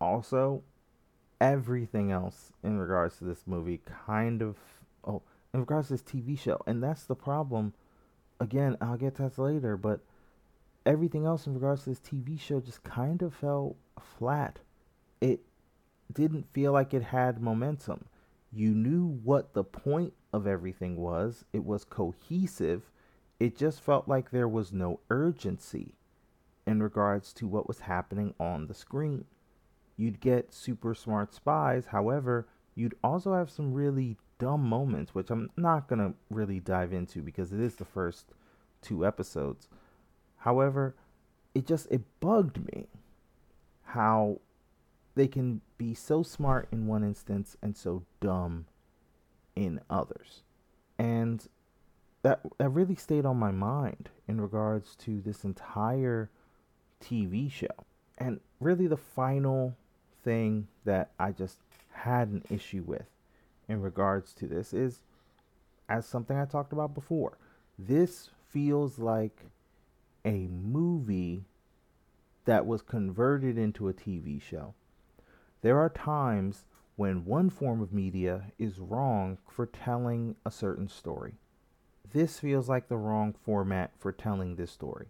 Also, 0.00 0.62
everything 1.40 2.10
else 2.10 2.52
in 2.62 2.78
regards 2.78 3.18
to 3.18 3.24
this 3.24 3.46
movie 3.46 3.80
kind 4.06 4.42
of 4.42 4.56
in 5.56 5.60
regards 5.60 5.88
to 5.88 5.94
this 5.94 6.02
TV 6.02 6.38
show, 6.38 6.60
and 6.66 6.82
that's 6.82 7.04
the 7.04 7.14
problem. 7.14 7.72
Again, 8.38 8.76
I'll 8.78 8.98
get 8.98 9.14
to 9.16 9.22
that 9.22 9.38
later, 9.38 9.78
but 9.78 10.00
everything 10.84 11.24
else 11.24 11.46
in 11.46 11.54
regards 11.54 11.84
to 11.84 11.90
this 11.90 11.98
TV 11.98 12.38
show 12.38 12.60
just 12.60 12.84
kind 12.84 13.22
of 13.22 13.32
fell 13.32 13.74
flat. 13.98 14.58
It 15.18 15.40
didn't 16.12 16.52
feel 16.52 16.72
like 16.72 16.92
it 16.92 17.04
had 17.04 17.40
momentum. 17.40 18.04
You 18.52 18.74
knew 18.74 19.06
what 19.24 19.54
the 19.54 19.64
point 19.64 20.12
of 20.30 20.46
everything 20.46 20.96
was. 20.98 21.46
It 21.54 21.64
was 21.64 21.84
cohesive. 21.84 22.90
It 23.40 23.56
just 23.56 23.80
felt 23.80 24.06
like 24.06 24.30
there 24.30 24.48
was 24.48 24.74
no 24.74 25.00
urgency 25.08 25.94
in 26.66 26.82
regards 26.82 27.32
to 27.32 27.46
what 27.46 27.66
was 27.66 27.80
happening 27.80 28.34
on 28.38 28.66
the 28.66 28.74
screen. 28.74 29.24
You'd 29.96 30.20
get 30.20 30.52
super 30.52 30.94
smart 30.94 31.32
spies. 31.32 31.86
However, 31.86 32.46
you'd 32.74 32.98
also 33.02 33.32
have 33.32 33.48
some 33.48 33.72
really 33.72 34.18
dumb 34.38 34.62
moments, 34.68 35.14
which 35.14 35.30
I'm 35.30 35.50
not 35.56 35.88
going 35.88 35.98
to 35.98 36.14
really 36.30 36.60
dive 36.60 36.92
into 36.92 37.22
because 37.22 37.52
it 37.52 37.60
is 37.60 37.76
the 37.76 37.84
first 37.84 38.26
two 38.82 39.06
episodes. 39.06 39.68
However, 40.38 40.94
it 41.54 41.66
just 41.66 41.86
it 41.90 42.02
bugged 42.20 42.64
me 42.72 42.86
how 43.84 44.40
they 45.14 45.26
can 45.26 45.62
be 45.78 45.94
so 45.94 46.22
smart 46.22 46.68
in 46.70 46.86
one 46.86 47.02
instance 47.02 47.56
and 47.62 47.76
so 47.76 48.04
dumb 48.20 48.66
in 49.54 49.80
others. 49.88 50.42
And 50.98 51.46
that 52.22 52.40
that 52.58 52.68
really 52.68 52.96
stayed 52.96 53.24
on 53.24 53.38
my 53.38 53.50
mind 53.50 54.10
in 54.28 54.40
regards 54.40 54.94
to 54.96 55.20
this 55.20 55.44
entire 55.44 56.30
TV 57.02 57.50
show. 57.50 57.84
And 58.18 58.40
really 58.60 58.86
the 58.86 58.96
final 58.96 59.76
thing 60.22 60.68
that 60.84 61.10
I 61.18 61.32
just 61.32 61.58
had 61.92 62.28
an 62.28 62.44
issue 62.50 62.82
with 62.86 63.06
in 63.68 63.80
regards 63.80 64.32
to 64.34 64.46
this 64.46 64.72
is 64.72 65.02
as 65.88 66.06
something 66.06 66.36
I 66.36 66.44
talked 66.44 66.72
about 66.72 66.94
before. 66.94 67.38
This 67.78 68.30
feels 68.48 68.98
like 68.98 69.46
a 70.24 70.48
movie 70.48 71.44
that 72.44 72.66
was 72.66 72.82
converted 72.82 73.58
into 73.58 73.88
a 73.88 73.92
TV 73.92 74.40
show. 74.40 74.74
There 75.62 75.78
are 75.78 75.90
times 75.90 76.64
when 76.96 77.24
one 77.24 77.50
form 77.50 77.82
of 77.82 77.92
media 77.92 78.52
is 78.58 78.78
wrong 78.78 79.38
for 79.48 79.66
telling 79.66 80.36
a 80.44 80.50
certain 80.50 80.88
story. 80.88 81.34
This 82.12 82.38
feels 82.38 82.68
like 82.68 82.88
the 82.88 82.96
wrong 82.96 83.34
format 83.44 83.92
for 83.98 84.12
telling 84.12 84.56
this 84.56 84.70
story. 84.70 85.08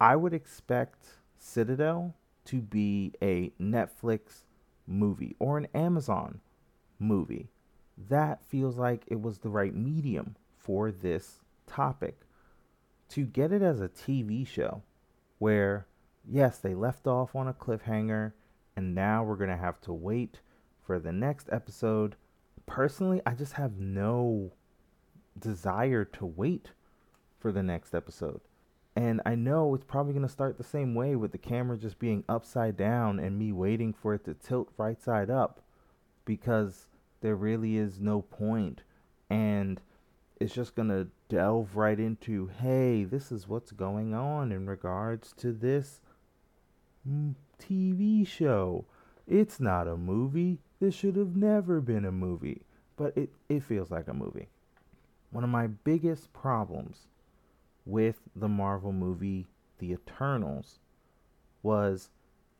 I 0.00 0.16
would 0.16 0.32
expect 0.32 1.18
Citadel 1.36 2.14
to 2.46 2.60
be 2.62 3.12
a 3.20 3.52
Netflix 3.60 4.44
movie 4.86 5.36
or 5.38 5.58
an 5.58 5.66
Amazon 5.74 6.40
movie. 6.98 7.48
That 8.08 8.44
feels 8.44 8.78
like 8.78 9.02
it 9.08 9.20
was 9.20 9.38
the 9.38 9.48
right 9.48 9.74
medium 9.74 10.36
for 10.56 10.90
this 10.92 11.40
topic. 11.66 12.20
To 13.10 13.24
get 13.24 13.52
it 13.52 13.62
as 13.62 13.80
a 13.80 13.88
TV 13.88 14.46
show, 14.46 14.82
where, 15.38 15.86
yes, 16.24 16.58
they 16.58 16.74
left 16.74 17.06
off 17.06 17.34
on 17.34 17.48
a 17.48 17.54
cliffhanger, 17.54 18.32
and 18.76 18.94
now 18.94 19.24
we're 19.24 19.36
going 19.36 19.50
to 19.50 19.56
have 19.56 19.80
to 19.82 19.92
wait 19.92 20.40
for 20.86 20.98
the 20.98 21.12
next 21.12 21.48
episode. 21.50 22.16
Personally, 22.66 23.20
I 23.26 23.34
just 23.34 23.54
have 23.54 23.78
no 23.78 24.52
desire 25.38 26.04
to 26.04 26.26
wait 26.26 26.72
for 27.38 27.50
the 27.50 27.62
next 27.62 27.94
episode. 27.94 28.40
And 28.94 29.20
I 29.24 29.36
know 29.36 29.74
it's 29.74 29.84
probably 29.84 30.12
going 30.12 30.26
to 30.26 30.32
start 30.32 30.58
the 30.58 30.64
same 30.64 30.94
way 30.94 31.14
with 31.14 31.32
the 31.32 31.38
camera 31.38 31.78
just 31.78 31.98
being 31.98 32.24
upside 32.28 32.76
down 32.76 33.20
and 33.20 33.38
me 33.38 33.52
waiting 33.52 33.92
for 33.92 34.14
it 34.14 34.24
to 34.24 34.34
tilt 34.34 34.70
right 34.76 35.00
side 35.00 35.30
up 35.30 35.62
because 36.24 36.88
there 37.20 37.36
really 37.36 37.76
is 37.76 38.00
no 38.00 38.22
point. 38.22 38.82
And 39.30 39.80
it's 40.40 40.54
just 40.54 40.74
going 40.74 40.88
to 40.88 41.08
delve 41.28 41.76
right 41.76 41.98
into 41.98 42.46
hey, 42.60 43.04
this 43.04 43.30
is 43.32 43.48
what's 43.48 43.72
going 43.72 44.14
on 44.14 44.52
in 44.52 44.66
regards 44.66 45.32
to 45.38 45.52
this 45.52 46.00
mm, 47.08 47.34
TV 47.60 48.26
show. 48.26 48.84
It's 49.26 49.60
not 49.60 49.88
a 49.88 49.96
movie. 49.96 50.58
This 50.80 50.94
should 50.94 51.16
have 51.16 51.36
never 51.36 51.80
been 51.80 52.04
a 52.04 52.12
movie. 52.12 52.62
But 52.96 53.16
it, 53.16 53.30
it 53.48 53.62
feels 53.62 53.90
like 53.90 54.08
a 54.08 54.14
movie. 54.14 54.48
One 55.30 55.44
of 55.44 55.50
my 55.50 55.66
biggest 55.66 56.32
problems 56.32 57.06
with 57.84 58.20
the 58.34 58.48
Marvel 58.48 58.92
movie 58.92 59.46
The 59.78 59.92
Eternals 59.92 60.78
was 61.62 62.10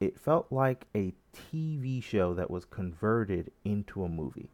it 0.01 0.19
felt 0.19 0.47
like 0.51 0.87
a 0.95 1.13
TV 1.35 2.03
show 2.03 2.35
that 2.35 2.51
was 2.51 2.65
converted 2.65 3.51
into 3.65 4.05
a 4.05 4.09
movie. 4.09 4.51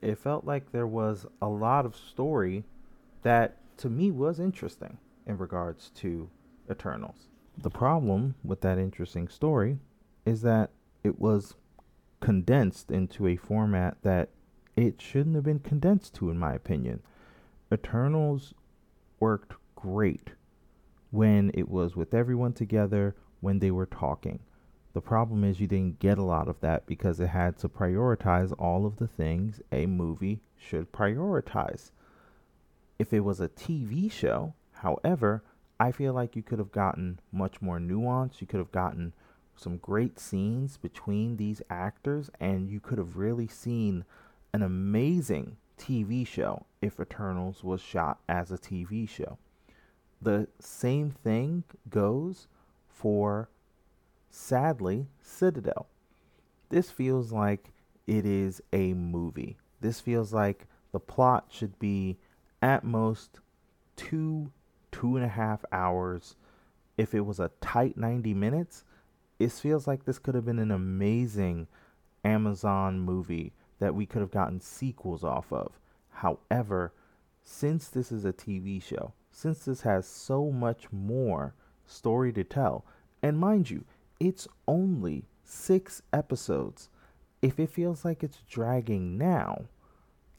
It 0.00 0.18
felt 0.18 0.44
like 0.44 0.72
there 0.72 0.86
was 0.86 1.26
a 1.42 1.48
lot 1.48 1.84
of 1.84 1.96
story 1.96 2.64
that 3.22 3.58
to 3.78 3.90
me 3.90 4.10
was 4.10 4.40
interesting 4.40 4.98
in 5.26 5.38
regards 5.38 5.90
to 5.96 6.28
Eternals. 6.70 7.28
The 7.58 7.70
problem 7.70 8.34
with 8.42 8.62
that 8.62 8.78
interesting 8.78 9.28
story 9.28 9.78
is 10.24 10.42
that 10.42 10.70
it 11.02 11.20
was 11.20 11.54
condensed 12.20 12.90
into 12.90 13.26
a 13.26 13.36
format 13.36 13.98
that 14.02 14.30
it 14.76 15.00
shouldn't 15.00 15.34
have 15.34 15.44
been 15.44 15.58
condensed 15.58 16.14
to, 16.14 16.30
in 16.30 16.38
my 16.38 16.54
opinion. 16.54 17.02
Eternals 17.72 18.54
worked 19.20 19.54
great 19.76 20.30
when 21.10 21.50
it 21.54 21.68
was 21.68 21.94
with 21.94 22.14
everyone 22.14 22.52
together 22.52 23.14
when 23.40 23.58
they 23.58 23.70
were 23.70 23.86
talking. 23.86 24.40
The 24.94 25.00
problem 25.00 25.42
is 25.42 25.60
you 25.60 25.66
didn't 25.66 25.98
get 25.98 26.18
a 26.18 26.22
lot 26.22 26.46
of 26.46 26.60
that 26.60 26.86
because 26.86 27.18
it 27.18 27.26
had 27.26 27.58
to 27.58 27.68
prioritize 27.68 28.54
all 28.58 28.86
of 28.86 28.96
the 28.96 29.08
things 29.08 29.60
a 29.72 29.86
movie 29.86 30.40
should 30.56 30.92
prioritize. 30.92 31.90
If 32.98 33.12
it 33.12 33.20
was 33.20 33.40
a 33.40 33.48
TV 33.48 34.10
show, 34.10 34.54
however, 34.72 35.42
I 35.80 35.90
feel 35.90 36.12
like 36.12 36.36
you 36.36 36.44
could 36.44 36.60
have 36.60 36.70
gotten 36.70 37.18
much 37.32 37.60
more 37.60 37.80
nuance. 37.80 38.40
You 38.40 38.46
could 38.46 38.60
have 38.60 38.70
gotten 38.70 39.12
some 39.56 39.78
great 39.78 40.20
scenes 40.20 40.76
between 40.76 41.36
these 41.36 41.60
actors, 41.68 42.30
and 42.38 42.70
you 42.70 42.78
could 42.78 42.98
have 42.98 43.16
really 43.16 43.48
seen 43.48 44.04
an 44.52 44.62
amazing 44.62 45.56
TV 45.76 46.24
show 46.24 46.66
if 46.80 47.00
Eternals 47.00 47.64
was 47.64 47.80
shot 47.80 48.20
as 48.28 48.52
a 48.52 48.58
TV 48.58 49.08
show. 49.08 49.38
The 50.22 50.46
same 50.60 51.10
thing 51.10 51.64
goes 51.90 52.46
for 52.88 53.48
Sadly, 54.36 55.06
Citadel. 55.22 55.86
This 56.68 56.90
feels 56.90 57.30
like 57.30 57.70
it 58.08 58.26
is 58.26 58.60
a 58.72 58.92
movie. 58.92 59.58
This 59.80 60.00
feels 60.00 60.32
like 60.32 60.66
the 60.90 60.98
plot 60.98 61.46
should 61.50 61.78
be 61.78 62.18
at 62.60 62.82
most 62.82 63.38
two, 63.94 64.50
two 64.90 65.14
and 65.14 65.24
a 65.24 65.28
half 65.28 65.64
hours. 65.70 66.34
If 66.96 67.14
it 67.14 67.20
was 67.20 67.38
a 67.38 67.52
tight 67.60 67.96
90 67.96 68.34
minutes, 68.34 68.82
it 69.38 69.52
feels 69.52 69.86
like 69.86 70.04
this 70.04 70.18
could 70.18 70.34
have 70.34 70.44
been 70.44 70.58
an 70.58 70.72
amazing 70.72 71.68
Amazon 72.24 72.98
movie 72.98 73.52
that 73.78 73.94
we 73.94 74.04
could 74.04 74.20
have 74.20 74.32
gotten 74.32 74.60
sequels 74.60 75.22
off 75.22 75.52
of. 75.52 75.78
However, 76.10 76.92
since 77.44 77.86
this 77.86 78.10
is 78.10 78.24
a 78.24 78.32
TV 78.32 78.82
show, 78.82 79.12
since 79.30 79.64
this 79.64 79.82
has 79.82 80.08
so 80.08 80.50
much 80.50 80.90
more 80.90 81.54
story 81.86 82.32
to 82.32 82.42
tell, 82.42 82.84
and 83.22 83.38
mind 83.38 83.70
you, 83.70 83.84
it's 84.20 84.48
only 84.66 85.24
six 85.44 86.02
episodes. 86.12 86.88
If 87.42 87.58
it 87.58 87.70
feels 87.70 88.04
like 88.04 88.22
it's 88.22 88.42
dragging 88.48 89.18
now, 89.18 89.64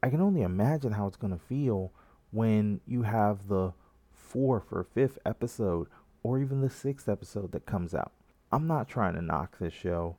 I 0.02 0.10
can 0.10 0.22
only 0.22 0.42
imagine 0.42 0.94
how 0.94 1.08
it's 1.08 1.18
going 1.18 1.34
to 1.34 1.44
feel 1.44 1.92
when 2.32 2.82
you 2.86 3.04
have 3.04 3.48
the 3.48 3.74
fourth 4.12 4.72
or 4.72 4.84
fifth 4.84 5.18
episode 5.26 5.88
or 6.24 6.40
even 6.40 6.62
the 6.62 6.70
sixth 6.70 7.08
episode 7.08 7.52
that 7.52 7.66
comes 7.66 7.94
out. 7.94 8.12
I'm 8.52 8.68
not 8.68 8.88
trying 8.88 9.16
to 9.16 9.22
knock 9.22 9.58
this 9.60 9.74
show. 9.74 10.18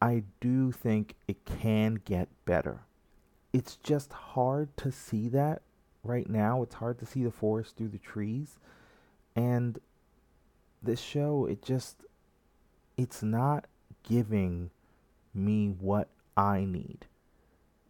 I 0.00 0.24
do 0.40 0.72
think 0.72 1.14
it 1.28 1.44
can 1.44 2.00
get 2.04 2.28
better. 2.44 2.80
It's 3.52 3.76
just 3.76 4.12
hard 4.12 4.76
to 4.78 4.90
see 4.90 5.28
that 5.28 5.62
right 6.02 6.28
now. 6.28 6.62
It's 6.62 6.74
hard 6.74 6.98
to 6.98 7.06
see 7.06 7.24
the 7.24 7.30
forest 7.30 7.76
through 7.76 7.88
the 7.88 7.98
trees. 7.98 8.58
And 9.36 9.78
this 10.82 11.00
show, 11.00 11.46
it 11.46 11.62
just 11.62 12.04
it's 12.96 13.22
not 13.22 13.66
giving 14.02 14.70
me 15.32 15.68
what 15.68 16.08
I 16.36 16.64
need. 16.64 17.06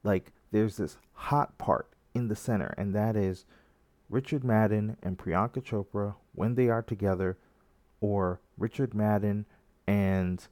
Like, 0.02 0.32
there's 0.52 0.76
this 0.76 0.96
hot 1.12 1.58
part 1.58 1.88
in 2.14 2.28
the 2.28 2.36
center, 2.36 2.74
and 2.78 2.94
that 2.94 3.16
is 3.16 3.44
Richard 4.08 4.44
Madden 4.44 4.96
and 5.02 5.18
Priyanka 5.18 5.62
Chopra 5.62 6.14
when 6.34 6.54
they 6.54 6.68
are 6.68 6.82
together, 6.82 7.36
or 8.00 8.40
Richard 8.58 8.94
Madden 8.94 9.46
and 9.86 10.46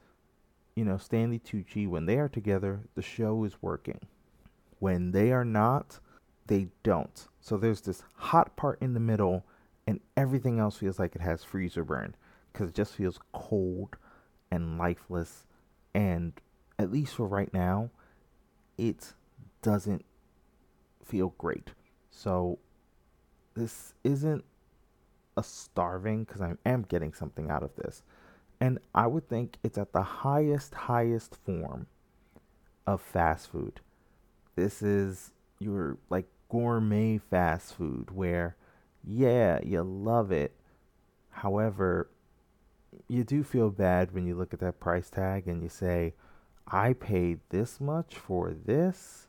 you 0.74 0.84
know 0.84 0.96
Stanley 0.96 1.38
Tucci 1.38 1.88
when 1.88 2.06
they 2.06 2.18
are 2.18 2.28
together, 2.28 2.80
the 2.94 3.02
show 3.02 3.44
is 3.44 3.62
working. 3.62 4.00
When 4.78 5.12
they 5.12 5.30
are 5.32 5.44
not, 5.44 6.00
they 6.46 6.68
don't. 6.82 7.28
So 7.40 7.56
there's 7.56 7.82
this 7.82 8.02
hot 8.14 8.56
part 8.56 8.80
in 8.80 8.94
the 8.94 9.00
middle, 9.00 9.44
and 9.86 10.00
everything 10.16 10.58
else 10.58 10.78
feels 10.78 10.98
like 10.98 11.14
it 11.14 11.22
has 11.22 11.44
freezer 11.44 11.84
burn 11.84 12.16
because 12.52 12.70
it 12.70 12.74
just 12.74 12.94
feels 12.94 13.20
cold 13.32 13.96
and 14.52 14.76
lifeless. 14.78 15.46
And 15.94 16.34
at 16.78 16.92
least 16.92 17.14
for 17.14 17.26
right 17.26 17.52
now, 17.54 17.90
it 18.76 19.14
doesn't 19.62 20.04
feel 21.04 21.34
great. 21.38 21.70
So 22.10 22.58
this 23.54 23.94
isn't 24.04 24.44
a 25.36 25.42
starving 25.42 26.24
because 26.24 26.42
I 26.42 26.52
am 26.66 26.82
getting 26.82 27.14
something 27.14 27.50
out 27.50 27.62
of 27.62 27.74
this. 27.76 28.02
And 28.60 28.78
I 28.94 29.06
would 29.06 29.28
think 29.28 29.56
it's 29.64 29.78
at 29.78 29.92
the 29.92 30.02
highest, 30.02 30.74
highest 30.74 31.34
form 31.34 31.86
of 32.86 33.00
fast 33.00 33.50
food. 33.50 33.80
This 34.54 34.82
is 34.82 35.32
your 35.58 35.96
like 36.10 36.26
gourmet 36.50 37.18
fast 37.18 37.74
food 37.74 38.10
where, 38.10 38.56
yeah, 39.02 39.60
you 39.64 39.82
love 39.82 40.30
it. 40.30 40.52
However, 41.30 42.10
you 43.09 43.24
do 43.24 43.42
feel 43.42 43.70
bad 43.70 44.12
when 44.12 44.26
you 44.26 44.35
look 44.35 44.52
at 44.52 44.61
that 44.61 44.81
price 44.81 45.11
tag 45.11 45.46
and 45.46 45.62
you 45.62 45.68
say, 45.68 46.14
I 46.66 46.92
paid 46.92 47.40
this 47.50 47.81
much 47.81 48.16
for 48.16 48.52
this. 48.52 49.28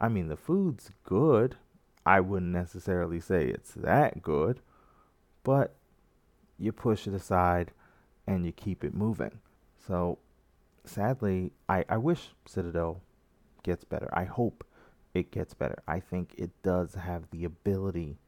I 0.00 0.08
mean, 0.08 0.28
the 0.28 0.36
food's 0.36 0.90
good. 1.04 1.56
I 2.04 2.20
wouldn't 2.20 2.52
necessarily 2.52 3.20
say 3.20 3.46
it's 3.46 3.72
that 3.74 4.22
good, 4.22 4.60
but 5.42 5.74
you 6.58 6.72
push 6.72 7.06
it 7.06 7.14
aside 7.14 7.72
and 8.26 8.44
you 8.44 8.52
keep 8.52 8.84
it 8.84 8.94
moving. 8.94 9.40
So, 9.86 10.18
sadly, 10.84 11.52
I, 11.68 11.84
I 11.88 11.96
wish 11.96 12.30
Citadel 12.46 13.00
gets 13.62 13.84
better. 13.84 14.10
I 14.12 14.24
hope 14.24 14.64
it 15.14 15.30
gets 15.30 15.54
better. 15.54 15.82
I 15.86 16.00
think 16.00 16.34
it 16.36 16.50
does 16.62 16.94
have 16.94 17.30
the 17.30 17.44
ability 17.44 18.18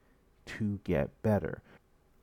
to 0.47 0.81
get 0.85 1.11
better. 1.23 1.63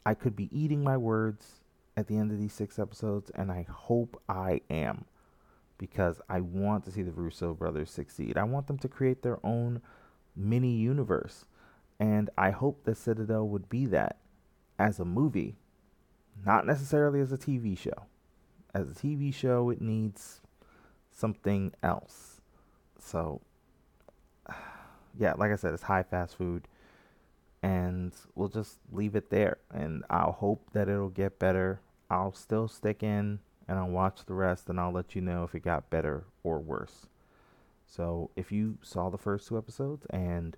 I 0.05 0.13
could 0.13 0.35
be 0.35 0.49
eating 0.51 0.83
my 0.83 0.97
words 0.97 1.62
at 1.95 2.07
the 2.07 2.17
end 2.17 2.31
of 2.31 2.39
these 2.39 2.53
six 2.53 2.79
episodes, 2.79 3.31
and 3.35 3.51
I 3.51 3.65
hope 3.69 4.21
I 4.27 4.61
am 4.69 5.05
because 5.77 6.21
I 6.29 6.41
want 6.41 6.85
to 6.85 6.91
see 6.91 7.03
the 7.03 7.11
Russo 7.11 7.53
brothers 7.53 7.91
succeed. 7.91 8.37
I 8.37 8.43
want 8.43 8.67
them 8.67 8.77
to 8.79 8.87
create 8.87 9.21
their 9.21 9.39
own 9.45 9.81
mini 10.35 10.75
universe, 10.75 11.45
and 11.99 12.29
I 12.37 12.51
hope 12.51 12.83
that 12.85 12.97
Citadel 12.97 13.47
would 13.47 13.69
be 13.69 13.85
that 13.87 14.17
as 14.79 14.99
a 14.99 15.05
movie, 15.05 15.55
not 16.45 16.65
necessarily 16.65 17.19
as 17.19 17.31
a 17.31 17.37
TV 17.37 17.77
show. 17.77 18.05
As 18.73 18.89
a 18.89 18.93
TV 18.93 19.33
show, 19.33 19.69
it 19.69 19.81
needs 19.81 20.41
something 21.11 21.73
else. 21.83 22.41
So, 22.99 23.41
yeah, 25.19 25.33
like 25.33 25.51
I 25.51 25.55
said, 25.55 25.73
it's 25.73 25.83
high 25.83 26.03
fast 26.03 26.35
food 26.35 26.67
and 27.63 28.11
we'll 28.35 28.49
just 28.49 28.77
leave 28.91 29.15
it 29.15 29.29
there. 29.29 29.57
And 29.73 30.03
I'll 30.09 30.33
hope 30.33 30.69
that 30.73 30.89
it'll 30.89 31.09
get 31.09 31.39
better. 31.39 31.79
I'll 32.09 32.33
still 32.33 32.67
stick 32.67 33.03
in 33.03 33.39
and 33.67 33.79
I'll 33.79 33.89
watch 33.89 34.25
the 34.25 34.33
rest 34.33 34.69
and 34.69 34.79
I'll 34.79 34.91
let 34.91 35.15
you 35.15 35.21
know 35.21 35.43
if 35.43 35.55
it 35.55 35.61
got 35.61 35.89
better 35.89 36.25
or 36.43 36.59
worse. 36.59 37.07
So 37.85 38.29
if 38.35 38.51
you 38.51 38.77
saw 38.81 39.09
the 39.09 39.17
first 39.17 39.47
two 39.47 39.57
episodes 39.57 40.05
and 40.09 40.57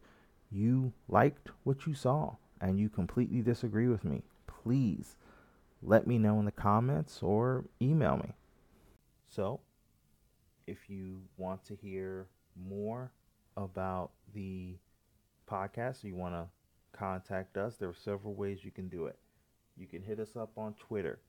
you 0.51 0.93
liked 1.07 1.49
what 1.63 1.85
you 1.85 1.93
saw 1.93 2.35
and 2.61 2.79
you 2.79 2.89
completely 2.89 3.41
disagree 3.41 3.87
with 3.87 4.03
me, 4.03 4.23
please 4.47 5.15
let 5.81 6.07
me 6.07 6.17
know 6.17 6.39
in 6.39 6.45
the 6.45 6.51
comments 6.51 7.21
or 7.21 7.65
email 7.81 8.17
me. 8.17 8.31
So, 9.27 9.59
if 10.67 10.89
you 10.89 11.21
want 11.37 11.63
to 11.65 11.75
hear 11.75 12.27
more 12.55 13.11
about 13.57 14.11
the 14.33 14.75
podcast, 15.49 16.03
or 16.03 16.07
you 16.07 16.15
want 16.15 16.33
to 16.33 16.45
contact 16.97 17.57
us, 17.57 17.75
there 17.75 17.89
are 17.89 17.93
several 17.93 18.33
ways 18.33 18.63
you 18.63 18.71
can 18.71 18.87
do 18.87 19.05
it. 19.05 19.17
You 19.77 19.87
can 19.87 20.01
hit 20.01 20.19
us 20.19 20.35
up 20.35 20.51
on 20.57 20.73
Twitter. 20.75 21.19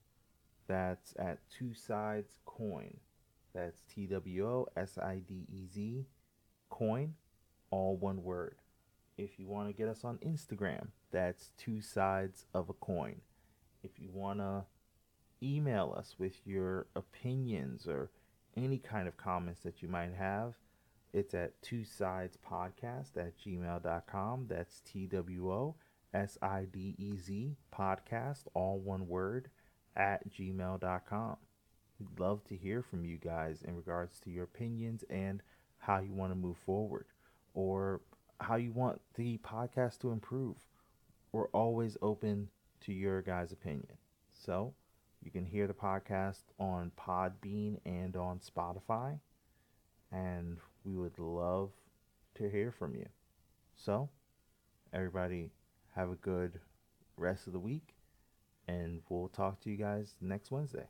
That's 0.67 1.15
at 1.19 1.39
Two 1.51 1.75
Sides 1.75 2.39
Coin. 2.45 2.99
That's 3.55 3.83
T 3.93 4.07
W 4.07 4.49
O 4.49 4.67
S 4.77 4.99
I 4.99 5.23
D 5.27 5.47
E 5.53 5.67
Z 5.73 6.07
coin, 6.69 7.15
all 7.71 7.97
one 7.97 8.23
word. 8.23 8.57
If 9.17 9.39
you 9.39 9.47
want 9.47 9.69
to 9.69 9.73
get 9.73 9.89
us 9.89 10.05
on 10.05 10.19
Instagram, 10.19 10.89
that's 11.11 11.53
Two 11.57 11.81
Sides 11.81 12.45
of 12.53 12.69
a 12.69 12.75
Coin. 12.75 13.21
If 13.83 13.99
you 13.99 14.11
want 14.13 14.41
to 14.41 14.65
email 15.43 15.95
us 15.97 16.17
with 16.19 16.47
your 16.47 16.87
opinions 16.97 17.87
or 17.87 18.11
any 18.57 18.79
kind 18.79 19.07
of 19.07 19.17
comments 19.17 19.61
that 19.61 19.83
you 19.83 19.89
might 19.89 20.15
have, 20.19 20.55
it's 21.13 21.35
at 21.35 21.61
two 21.63 21.85
sides 21.85 22.37
podcast 22.37 23.17
at 23.17 23.39
gmail.com. 23.39 24.47
That's 24.49 24.81
T 24.81 25.07
W 25.07 25.51
O 25.51 25.77
S 26.13 26.37
I 26.43 26.67
D 26.71 26.95
E 26.99 27.17
Z 27.17 27.57
podcast, 27.75 28.45
all 28.55 28.79
one 28.79 29.09
word, 29.09 29.49
at 29.97 30.31
gmail.com. 30.31 31.37
We'd 31.99 32.21
love 32.21 32.45
to 32.45 32.57
hear 32.57 32.83
from 32.83 33.05
you 33.05 33.17
guys 33.17 33.63
in 33.63 33.77
regards 33.77 34.21
to 34.21 34.31
your 34.31 34.45
opinions 34.45 35.05
and 35.11 35.43
how 35.79 36.01
you 36.01 36.13
want 36.13 36.33
to 36.33 36.37
move 36.37 36.59
forward 36.59 37.07
or 37.55 38.03
how 38.41 38.57
you 38.57 38.73
want 38.73 39.01
the 39.15 39.39
podcast 39.39 39.99
to 40.01 40.13
improve. 40.13 40.57
We're 41.33 41.49
always 41.49 41.97
open 42.03 42.51
to 42.83 42.93
your 42.93 43.23
guys' 43.23 43.53
opinion. 43.53 43.99
So 44.35 44.75
you 45.23 45.31
can 45.31 45.45
hear 45.47 45.67
the 45.67 45.75
podcast 45.75 46.45
on 46.59 46.93
Podbean 46.99 47.79
and 47.87 48.17
on 48.17 48.41
Spotify. 48.41 49.21
And 50.13 50.59
we 50.85 50.95
would 50.97 51.19
love 51.19 51.71
to 52.37 52.49
hear 52.51 52.71
from 52.71 52.95
you. 52.95 53.07
So, 53.75 54.11
everybody, 54.93 55.51
Have 55.95 56.11
a 56.11 56.17
good 56.17 56.61
rest 57.17 57.47
of 57.47 57.55
the 57.55 57.59
week, 57.59 57.96
and 58.69 59.03
we'll 59.09 59.29
talk 59.29 59.61
to 59.61 59.71
you 59.71 59.77
guys 59.77 60.15
next 60.21 60.51
Wednesday. 60.51 60.87